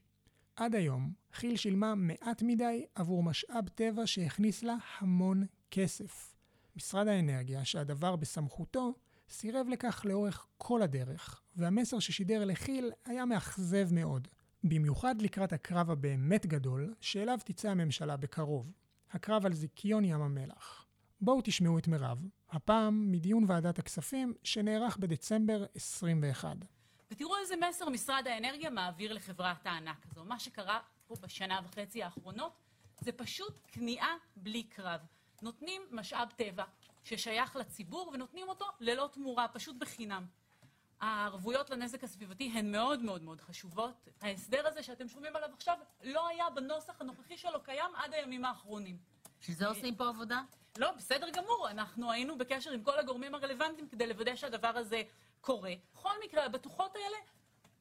עד 0.56 0.76
היום, 0.76 1.14
כי"ל 1.40 1.56
שילמה 1.56 1.96
מעט 1.96 2.42
מדי 2.42 2.86
עבור 2.96 3.24
משאב 3.24 3.68
טבע 3.76 4.08
שהכניס 4.08 4.64
לה 4.64 4.76
המון 5.00 5.46
כסף. 5.72 6.36
משרד 6.76 7.08
האנרגיה, 7.08 7.66
שהדבר 7.66 8.16
בסמכותו, 8.16 8.94
סירב 9.30 9.68
לכך 9.70 10.06
לאורך 10.06 10.48
כל 10.58 10.82
הדרך, 10.82 11.42
והמסר 11.56 12.00
ששידר 12.00 12.46
לכי"ל 12.46 12.92
היה 13.06 13.26
מאכזב 13.26 13.94
מאוד. 13.94 14.28
במיוחד 14.64 15.22
לקראת 15.22 15.54
הקרב 15.54 15.92
הבאמת 15.92 16.46
גדול, 16.46 16.94
שאליו 17.02 17.40
תצא 17.46 17.70
הממשלה 17.70 18.18
בקרוב. 18.18 18.72
הקרב 19.12 19.46
על 19.46 19.54
זיכיון 19.54 20.06
ים 20.06 20.22
המלח. 20.22 20.86
בואו 21.22 21.42
תשמעו 21.44 21.80
את 21.80 21.88
מירב, 21.88 22.18
הפעם 22.50 23.12
מדיון 23.12 23.44
ועדת 23.48 23.80
הכספים 23.80 24.34
שנערך 24.44 24.98
בדצמבר 24.98 25.66
21. 25.76 26.56
ותראו 27.12 27.38
איזה 27.38 27.56
מסר 27.70 27.90
משרד 27.90 28.28
האנרגיה 28.28 28.70
מעביר 28.70 29.14
לחברת 29.14 29.66
הענק 29.66 30.06
הזו. 30.12 30.26
מה 30.26 30.40
שקרה 30.40 30.80
פה 31.08 31.16
בשנה 31.22 31.60
וחצי 31.66 32.04
האחרונות 32.04 32.60
זה 33.00 33.12
פשוט 33.12 33.68
כניעה 33.72 34.16
בלי 34.36 34.64
קרב. 34.64 35.00
נותנים 35.42 35.82
משאב 35.92 36.28
טבע 36.36 36.64
ששייך 37.06 37.56
לציבור 37.56 38.12
ונותנים 38.14 38.50
אותו 38.50 38.66
ללא 38.80 39.10
תמורה, 39.14 39.48
פשוט 39.48 39.76
בחינם. 39.76 40.26
הערבויות 41.00 41.70
לנזק 41.70 42.04
הסביבתי 42.04 42.52
הן 42.54 42.72
מאוד 42.72 43.02
מאוד 43.02 43.24
מאוד 43.24 43.42
חשובות. 43.42 44.08
ההסדר 44.22 44.68
הזה 44.68 44.84
שאתם 44.84 45.08
שומעים 45.08 45.36
עליו 45.36 45.50
עכשיו 45.54 45.78
לא 46.04 46.28
היה 46.28 46.50
בנוסח 46.50 47.02
הנוכחי 47.02 47.38
שלו 47.38 47.64
קיים 47.64 47.96
עד 47.96 48.14
הימים 48.14 48.46
האחרונים. 48.46 48.98
בשביל 49.42 49.58
זה 49.58 49.68
עושים 49.68 49.96
פה 49.96 50.08
עבודה? 50.08 50.42
לא, 50.78 50.92
בסדר 50.92 51.30
גמור. 51.30 51.68
אנחנו 51.70 52.12
היינו 52.12 52.38
בקשר 52.38 52.72
עם 52.72 52.84
כל 52.84 53.00
הגורמים 53.00 53.36
הרלוונטיים 53.36 53.88
כדי 53.90 54.08
לוודא 54.08 54.36
שהדבר 54.36 54.68
הזה 54.68 55.02
קורה. 55.42 55.74
בכל 55.94 56.14
מקרה, 56.24 56.46
הבטוחות 56.46 56.96
האלה 56.96 57.18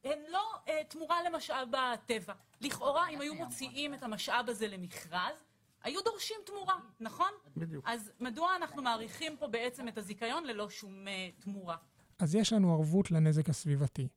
הן 0.03 0.19
לא 0.29 0.51
אה, 0.67 0.83
תמורה 0.83 1.23
למשאב 1.23 1.75
הטבע. 1.75 2.33
לכאורה, 2.61 3.09
אם 3.09 3.21
היו 3.21 3.35
מוציאים 3.35 3.93
את 3.93 4.03
המשאב 4.03 4.49
הזה 4.49 4.67
למכרז, 4.67 5.44
היו 5.85 6.01
דורשים 6.05 6.37
תמורה, 6.45 6.75
נכון? 6.99 7.31
בדיוק. 7.57 7.85
אז 7.87 8.11
מדוע 8.19 8.55
אנחנו 8.55 8.81
מעריכים 8.81 9.37
פה 9.37 9.47
בעצם 9.47 9.87
את 9.87 9.97
הזיכיון 9.97 10.43
ללא 10.43 10.69
שום 10.69 11.07
אה, 11.07 11.29
תמורה? 11.39 11.77
אז 12.19 12.35
יש 12.35 12.53
לנו 12.53 12.73
ערבות 12.73 13.11
לנזק 13.11 13.49
הסביבתי. 13.49 14.07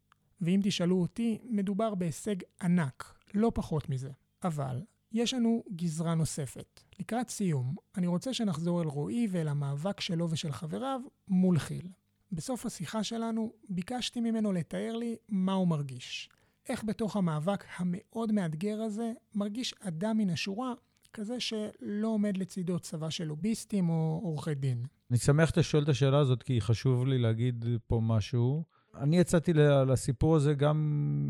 ואם 0.41 0.61
תשאלו 0.65 1.01
אותי, 1.01 1.39
מדובר 1.45 1.95
בהישג 1.95 2.37
ענק, 2.63 3.15
לא 3.35 3.53
פחות 3.55 3.89
מזה. 3.89 4.11
אבל 4.43 4.83
יש 5.13 5.35
לנו 5.35 5.65
גזרה 5.77 6.15
נוספת. 6.15 6.81
לקראת 6.99 7.31
סיום, 7.31 7.75
אני 7.97 8.07
רוצה 8.07 8.35
שנחזור 8.35 8.83
אל 8.83 8.87
רועי 8.87 9.27
ואל 9.31 9.49
המאבק 9.49 10.01
שלו 10.01 10.31
ושל 10.31 10.53
חבריו 10.53 11.01
מול 11.29 11.59
כי"ל. 11.59 11.89
בסוף 12.33 12.67
השיחה 12.67 13.05
שלנו 13.05 13.53
ביקשתי 13.69 14.21
ממנו 14.21 14.53
לתאר 14.53 14.97
לי 14.97 15.17
מה 15.29 15.53
הוא 15.53 15.69
מרגיש. 15.69 16.29
איך 16.69 16.85
בתוך 16.85 17.17
המאבק 17.17 17.65
המאוד 17.77 18.33
מאתגר 18.33 18.81
הזה 18.83 19.13
מרגיש 19.35 19.75
אדם 19.81 20.19
מן 20.19 20.31
השורה, 20.31 20.75
כזה 21.13 21.41
שלא 21.41 22.09
עומד 22.09 22.37
לצידו 22.37 22.79
צבא 22.79 23.11
של 23.11 23.25
לוביסטים 23.25 23.89
או 23.89 24.21
עורכי 24.25 24.55
דין. 24.55 24.85
אני 25.11 25.19
שמח 25.19 25.49
שאתה 25.49 25.63
שואל 25.63 25.83
את 25.83 25.89
השאלה 25.89 26.19
הזאת, 26.19 26.43
כי 26.43 26.61
חשוב 26.61 27.07
לי 27.07 27.19
להגיד 27.19 27.65
פה 27.87 28.01
משהו. 28.03 28.65
אני 28.95 29.19
יצאתי 29.19 29.53
לסיפור 29.87 30.37
הזה 30.37 30.55
גם 30.55 30.77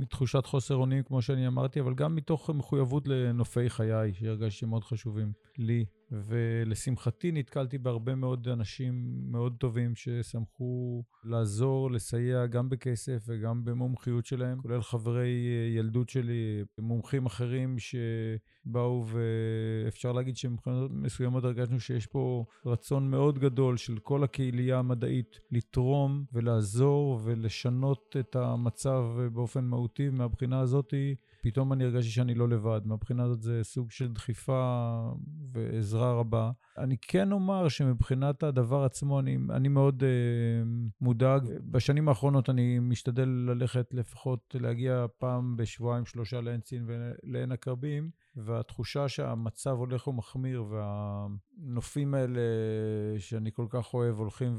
מתחושת 0.01 0.47
חוסר 0.47 0.75
אונים, 0.75 1.03
כמו 1.03 1.23
שאני 1.23 1.47
אמרתי, 1.47 1.81
אבל 1.81 1.95
גם 1.95 2.15
מתוך 2.15 2.51
מחויבות 2.51 3.09
לנופי 3.09 3.71
חיי, 3.71 4.15
שהרגשתי 4.15 4.67
מאוד 4.67 4.85
חשובים 4.85 5.33
לי. 5.59 5.85
ולשמחתי 6.11 7.33
נתקלתי 7.33 7.79
בהרבה 7.79 8.15
מאוד 8.15 8.49
אנשים 8.49 9.23
מאוד 9.31 9.57
טובים 9.59 9.95
ששמחו 9.95 11.05
לעזור, 11.25 11.91
לסייע 11.91 12.47
גם 12.47 12.69
בכסף 12.69 13.25
וגם 13.27 13.65
במומחיות 13.65 14.27
שלהם, 14.27 14.63
כולל 14.63 14.83
חברי 14.83 15.31
ילדות 15.77 16.09
שלי, 16.09 16.65
מומחים 16.79 17.27
אחרים 17.27 17.77
שבאו 17.79 19.05
ואפשר 19.07 20.13
להגיד 20.13 20.37
שמבחינות 20.37 20.91
מסוימות 20.95 21.45
הרגשנו 21.45 21.81
שיש 21.81 22.07
פה 22.07 22.45
רצון 22.67 23.11
מאוד 23.11 23.39
גדול 23.39 23.77
של 23.77 23.99
כל 23.99 24.25
הקהילייה 24.25 24.79
המדעית 24.79 25.39
לתרום 25.51 26.25
ולעזור 26.33 27.21
ולשנות 27.25 28.17
את 28.21 28.37
המצב 28.37 29.05
באופן 29.33 29.65
מהותי. 29.65 30.09
מהבחינה 30.11 30.61
הזאתי 30.61 31.15
פתאום 31.43 31.73
אני 31.73 31.85
הרגשתי 31.85 32.11
שאני 32.11 32.35
לא 32.35 32.49
לבד. 32.49 32.81
מהבחינה 32.85 33.25
הזאת 33.25 33.43
זה 33.43 33.61
סוג 33.63 33.91
של 33.91 34.13
דחיפה 34.13 34.99
ועזרה 35.53 36.13
רבה. 36.13 36.51
אני 36.79 36.97
כן 37.03 37.33
אומר 37.33 37.69
שמבחינת 37.69 38.43
הדבר 38.43 38.85
עצמו, 38.85 39.21
אני, 39.21 39.39
אני 39.51 39.69
מאוד 39.69 40.03
uh, 40.03 40.07
מודאג. 41.01 41.43
בשנים 41.71 42.09
האחרונות 42.09 42.51
אני 42.51 42.79
משתדל 42.79 43.29
ללכת 43.29 43.95
לפחות 43.95 44.57
להגיע 44.61 45.07
פעם 45.19 45.57
בשבועיים, 45.57 46.05
שלושה 46.05 46.41
לעין 46.41 46.61
צין 46.61 46.87
ולעין 46.87 47.53
עקרבים, 47.53 48.11
והתחושה 48.37 49.09
שהמצב 49.09 49.71
הולך 49.71 50.09
ומחמיר, 50.09 50.65
והנופים 50.69 52.15
האלה 52.15 52.41
שאני 53.19 53.51
כל 53.53 53.67
כך 53.71 53.95
אוהב 53.95 54.19
הולכים 54.19 54.55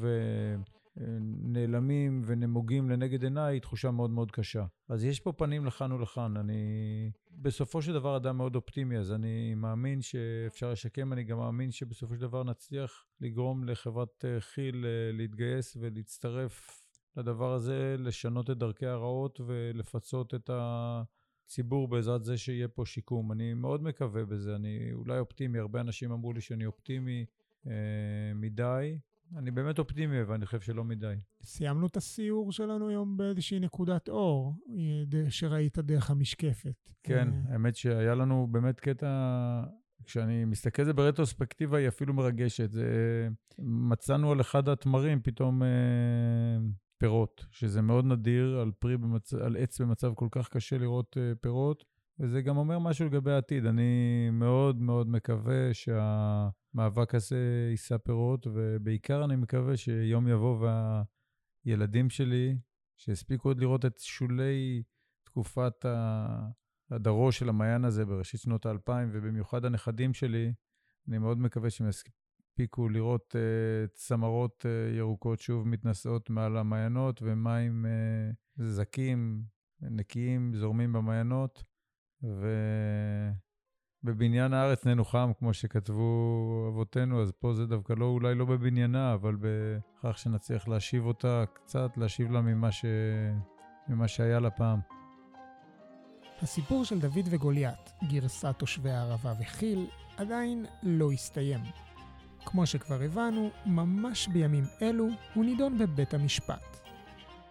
ונעלמים 0.99 2.21
ונמוגים 2.25 2.89
לנגד 2.89 3.23
עיניי, 3.23 3.55
היא 3.55 3.61
תחושה 3.61 3.91
מאוד 3.91 4.09
מאוד 4.09 4.31
קשה. 4.31 4.65
אז 4.89 5.05
יש 5.05 5.19
פה 5.19 5.31
פנים 5.31 5.65
לכאן 5.65 5.91
ולכאן. 5.91 6.37
אני 6.37 7.11
בסופו 7.31 7.81
של 7.81 7.93
דבר 7.93 8.17
אדם 8.17 8.37
מאוד 8.37 8.55
אופטימי, 8.55 8.97
אז 8.97 9.11
אני 9.11 9.55
מאמין 9.55 10.01
שאפשר 10.01 10.71
לשקם, 10.71 11.13
אני 11.13 11.23
גם 11.23 11.37
מאמין 11.37 11.71
שבסופו 11.71 12.15
של 12.15 12.21
דבר 12.21 12.43
נצליח 12.43 13.05
לגרום 13.21 13.63
לחברת 13.63 14.25
אה, 14.25 14.41
כי"ל 14.41 14.85
אה, 14.85 15.11
להתגייס 15.13 15.77
ולהצטרף 15.79 16.83
לדבר 17.17 17.53
הזה, 17.53 17.95
לשנות 17.99 18.49
את 18.49 18.57
דרכי 18.57 18.85
הרעות 18.85 19.41
ולפצות 19.45 20.33
את 20.35 20.49
הציבור 20.53 21.87
בעזרת 21.87 22.23
זה 22.23 22.37
שיהיה 22.37 22.67
פה 22.67 22.85
שיקום. 22.85 23.31
אני 23.31 23.53
מאוד 23.53 23.83
מקווה 23.83 24.25
בזה, 24.25 24.55
אני 24.55 24.93
אולי 24.93 25.19
אופטימי, 25.19 25.59
הרבה 25.59 25.81
אנשים 25.81 26.11
אמרו 26.11 26.33
לי 26.33 26.41
שאני 26.41 26.65
אופטימי 26.65 27.25
אה, 27.67 27.73
מדי. 28.35 28.97
אני 29.37 29.51
באמת 29.51 29.79
אופטימי, 29.79 30.23
ואני 30.23 30.45
חושב 30.45 30.59
שלא 30.59 30.83
מדי. 30.83 31.15
סיימנו 31.43 31.87
את 31.87 31.97
הסיור 31.97 32.51
שלנו 32.51 32.89
היום 32.89 33.17
באיזושהי 33.17 33.59
נקודת 33.59 34.09
אור, 34.09 34.53
אה, 34.69 35.31
שראית 35.31 35.77
דרך 35.77 36.11
המשקפת. 36.11 36.91
כן, 37.03 37.29
אה, 37.33 37.53
האמת 37.53 37.75
שהיה 37.75 38.15
לנו 38.15 38.47
באמת 38.51 38.79
קטע, 38.79 39.07
כשאני 40.03 40.45
מסתכל 40.45 40.81
על 40.81 40.85
זה 40.85 40.93
ברטרוספקטיבה, 40.93 41.77
היא 41.77 41.87
אפילו 41.87 42.13
מרגשת. 42.13 42.71
זה, 42.71 42.85
מצאנו 43.59 44.31
על 44.31 44.41
אחד 44.41 44.69
התמרים 44.69 45.21
פתאום 45.21 45.63
אה, 45.63 45.67
פירות, 46.97 47.45
שזה 47.51 47.81
מאוד 47.81 48.05
נדיר, 48.05 48.59
על, 48.59 48.71
פרי 48.79 48.97
במצ... 48.97 49.33
על 49.33 49.57
עץ 49.57 49.81
במצב 49.81 50.13
כל 50.13 50.27
כך 50.31 50.49
קשה 50.49 50.77
לראות 50.77 51.17
אה, 51.19 51.35
פירות, 51.41 51.85
וזה 52.19 52.41
גם 52.41 52.57
אומר 52.57 52.79
משהו 52.79 53.05
לגבי 53.05 53.31
העתיד. 53.31 53.65
אני 53.65 54.29
מאוד 54.31 54.81
מאוד 54.81 55.09
מקווה 55.09 55.73
שהמאבק 56.73 57.15
הזה 57.15 57.67
יישא 57.71 57.97
פירות, 57.97 58.47
ובעיקר 58.53 59.25
אני 59.25 59.35
מקווה 59.35 59.77
שיום 59.77 60.27
יבוא 60.27 60.67
והילדים 61.65 62.09
שלי, 62.09 62.57
שהספיקו 62.97 63.49
עוד 63.49 63.59
לראות 63.59 63.85
את 63.85 63.99
שולי 63.99 64.83
תקופת 65.23 65.85
הדרו 66.91 67.31
של 67.31 67.49
המעיין 67.49 67.85
הזה 67.85 68.05
בראשית 68.05 68.41
שנות 68.41 68.65
האלפיים, 68.65 69.09
ובמיוחד 69.13 69.65
הנכדים 69.65 70.13
שלי, 70.13 70.53
אני 71.07 71.17
מאוד 71.17 71.37
מקווה 71.37 71.69
שהם 71.69 71.87
הספיקו 71.87 72.89
לראות 72.89 73.35
uh, 73.35 73.87
צמרות 73.93 74.65
uh, 74.65 74.97
ירוקות 74.97 75.39
שוב 75.39 75.67
מתנשאות 75.67 76.29
מעל 76.29 76.57
המעיינות, 76.57 77.21
ומים 77.21 77.85
uh, 77.85 78.63
זקים, 78.63 79.43
נקיים, 79.81 80.53
זורמים 80.55 80.93
במעיינות, 80.93 81.63
ובבניין 84.03 84.53
הארץ 84.53 84.85
ננוחם, 84.85 85.31
כמו 85.39 85.53
שכתבו 85.53 86.65
אבותינו, 86.69 87.21
אז 87.21 87.31
פה 87.39 87.53
זה 87.53 87.65
דווקא 87.65 87.93
לא, 87.97 88.05
אולי 88.05 88.35
לא 88.35 88.45
בבניינה, 88.45 89.13
אבל 89.13 89.35
בכך 89.39 90.17
שנצליח 90.17 90.67
להשיב 90.67 91.05
אותה 91.05 91.43
קצת, 91.53 91.97
להשיב 91.97 92.31
לה 92.31 92.41
ממה, 92.41 92.71
ש... 92.71 92.85
ממה 93.87 94.07
שהיה 94.07 94.39
לה 94.39 94.49
פעם. 94.49 94.79
הסיפור 96.41 96.85
של 96.85 96.99
דוד 96.99 97.27
וגוליית, 97.29 97.93
גרסת 98.09 98.55
תושבי 98.57 98.89
הערבה 98.89 99.33
וכי"ל, 99.41 99.85
עדיין 100.17 100.65
לא 100.83 101.11
הסתיים. 101.11 101.59
כמו 102.45 102.65
שכבר 102.65 103.01
הבנו, 103.01 103.49
ממש 103.65 104.27
בימים 104.27 104.63
אלו 104.81 105.07
הוא 105.33 105.45
נידון 105.45 105.77
בבית 105.77 106.13
המשפט. 106.13 106.79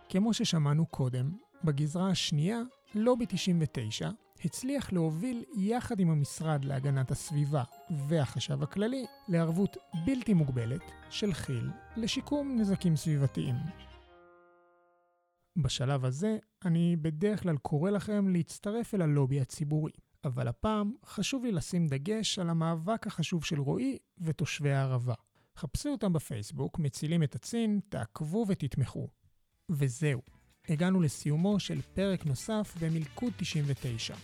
כמו 0.09 0.35
ששמענו 0.35 0.87
קודם, 0.87 1.31
בגזרה 1.65 2.11
השנייה, 2.11 2.61
לובי 2.95 3.27
99 3.29 4.11
הצליח 4.45 4.93
להוביל 4.93 5.45
יחד 5.57 6.01
עם 6.01 6.11
המשרד 6.11 6.65
להגנת 6.65 7.11
הסביבה 7.11 7.63
והחשב 7.91 8.63
הכללי 8.63 9.05
לערבות 9.29 9.77
בלתי 10.07 10.35
מוגבלת 10.35 10.83
של 11.11 11.33
כי"ל 11.33 11.71
לשיקום 11.97 12.57
נזקים 12.61 12.97
סביבתיים. 12.97 13.55
בשלב 15.57 16.05
הזה, 16.05 16.39
אני 16.65 16.97
בדרך 16.97 17.43
כלל 17.43 17.57
קורא 17.57 17.91
לכם 17.91 18.29
להצטרף 18.29 18.95
אל 18.95 19.03
הלובי 19.03 19.41
הציבורי. 19.41 19.93
אבל 20.25 20.49
הפעם 20.49 20.93
חשוב 21.05 21.45
לי 21.45 21.53
לשים 21.53 21.87
דגש 21.87 22.39
על 22.39 22.51
המאבק 22.51 23.07
החשוב 23.07 23.45
של 23.45 23.61
רועי 23.61 23.99
ותושבי 24.19 24.73
הערבה. 24.73 25.15
חפשו 25.57 25.89
אותם 25.89 26.13
בפייסבוק, 26.13 26.79
מצילים 26.79 27.23
את 27.23 27.35
הצין, 27.35 27.81
תעקבו 27.89 28.45
ותתמכו. 28.49 29.09
וזהו, 29.71 30.23
הגענו 30.69 31.01
לסיומו 31.01 31.61
של 31.61 31.81
פרק 31.95 32.27
נוסף 32.27 32.75
במלכוד 32.81 33.33
99. 33.37 34.15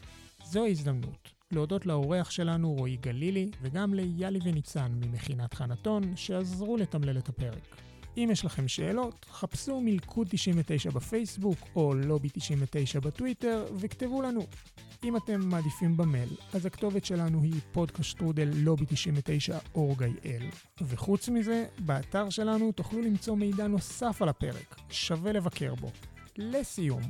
זו 0.44 0.64
ההזדמנות 0.64 1.34
להודות 1.52 1.86
לאורח 1.86 2.30
שלנו 2.30 2.72
רועי 2.72 2.96
גלילי, 2.96 3.50
וגם 3.62 3.94
ליאלי 3.94 4.38
וניצן 4.44 4.92
ממכינת 4.92 5.54
חנתון, 5.54 6.16
שעזרו 6.16 6.76
לתמלל 6.76 7.18
את 7.18 7.28
הפרק. 7.28 7.76
אם 8.16 8.28
יש 8.32 8.44
לכם 8.44 8.68
שאלות, 8.68 9.26
חפשו 9.30 9.80
מלכוד 9.80 10.26
99 10.30 10.90
בפייסבוק 10.90 11.58
או 11.76 11.94
לובי 11.94 12.28
99 12.32 13.00
בטוויטר 13.00 13.64
וכתבו 13.76 14.22
לנו. 14.22 14.46
אם 15.04 15.16
אתם 15.16 15.40
מעדיפים 15.40 15.96
במייל, 15.96 16.28
אז 16.52 16.66
הכתובת 16.66 17.04
שלנו 17.04 17.42
היא 17.42 17.60
פודקאסט 17.72 18.11
שטרודל 18.11 18.50
לובי 18.54 18.84
99 18.88 19.58
org.il. 19.74 20.46
וחוץ 20.80 21.28
מזה, 21.28 21.66
באתר 21.78 22.30
שלנו 22.30 22.72
תוכלו 22.72 23.02
למצוא 23.02 23.36
מידע 23.36 23.66
נוסף 23.66 24.22
על 24.22 24.28
הפרק, 24.28 24.76
שווה 24.90 25.32
לבקר 25.32 25.74
בו. 25.74 25.90
לסיום, 26.36 27.02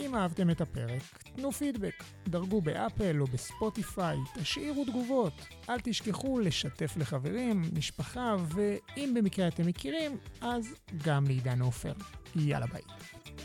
אם 0.00 0.14
אהבתם 0.14 0.50
את 0.50 0.60
הפרק, 0.60 1.02
תנו 1.36 1.52
פידבק, 1.52 2.04
דרגו 2.28 2.60
באפל 2.60 3.20
או 3.20 3.26
בספוטיפיי, 3.26 4.16
תשאירו 4.34 4.84
תגובות. 4.84 5.32
אל 5.68 5.80
תשכחו 5.82 6.40
לשתף 6.40 6.96
לחברים, 6.96 7.62
משפחה, 7.72 8.36
ואם 8.48 9.14
במקרה 9.16 9.48
אתם 9.48 9.66
מכירים, 9.66 10.16
אז 10.40 10.74
גם 11.04 11.26
לעידן 11.26 11.60
עופר. 11.60 11.92
יאללה 12.36 12.66
ביי. 12.66 12.82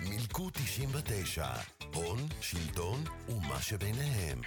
מילקו 0.09 0.49
99, 0.49 1.47
הון, 1.93 2.19
שלטון 2.41 3.03
ומה 3.29 3.61
שביניהם. 3.61 4.41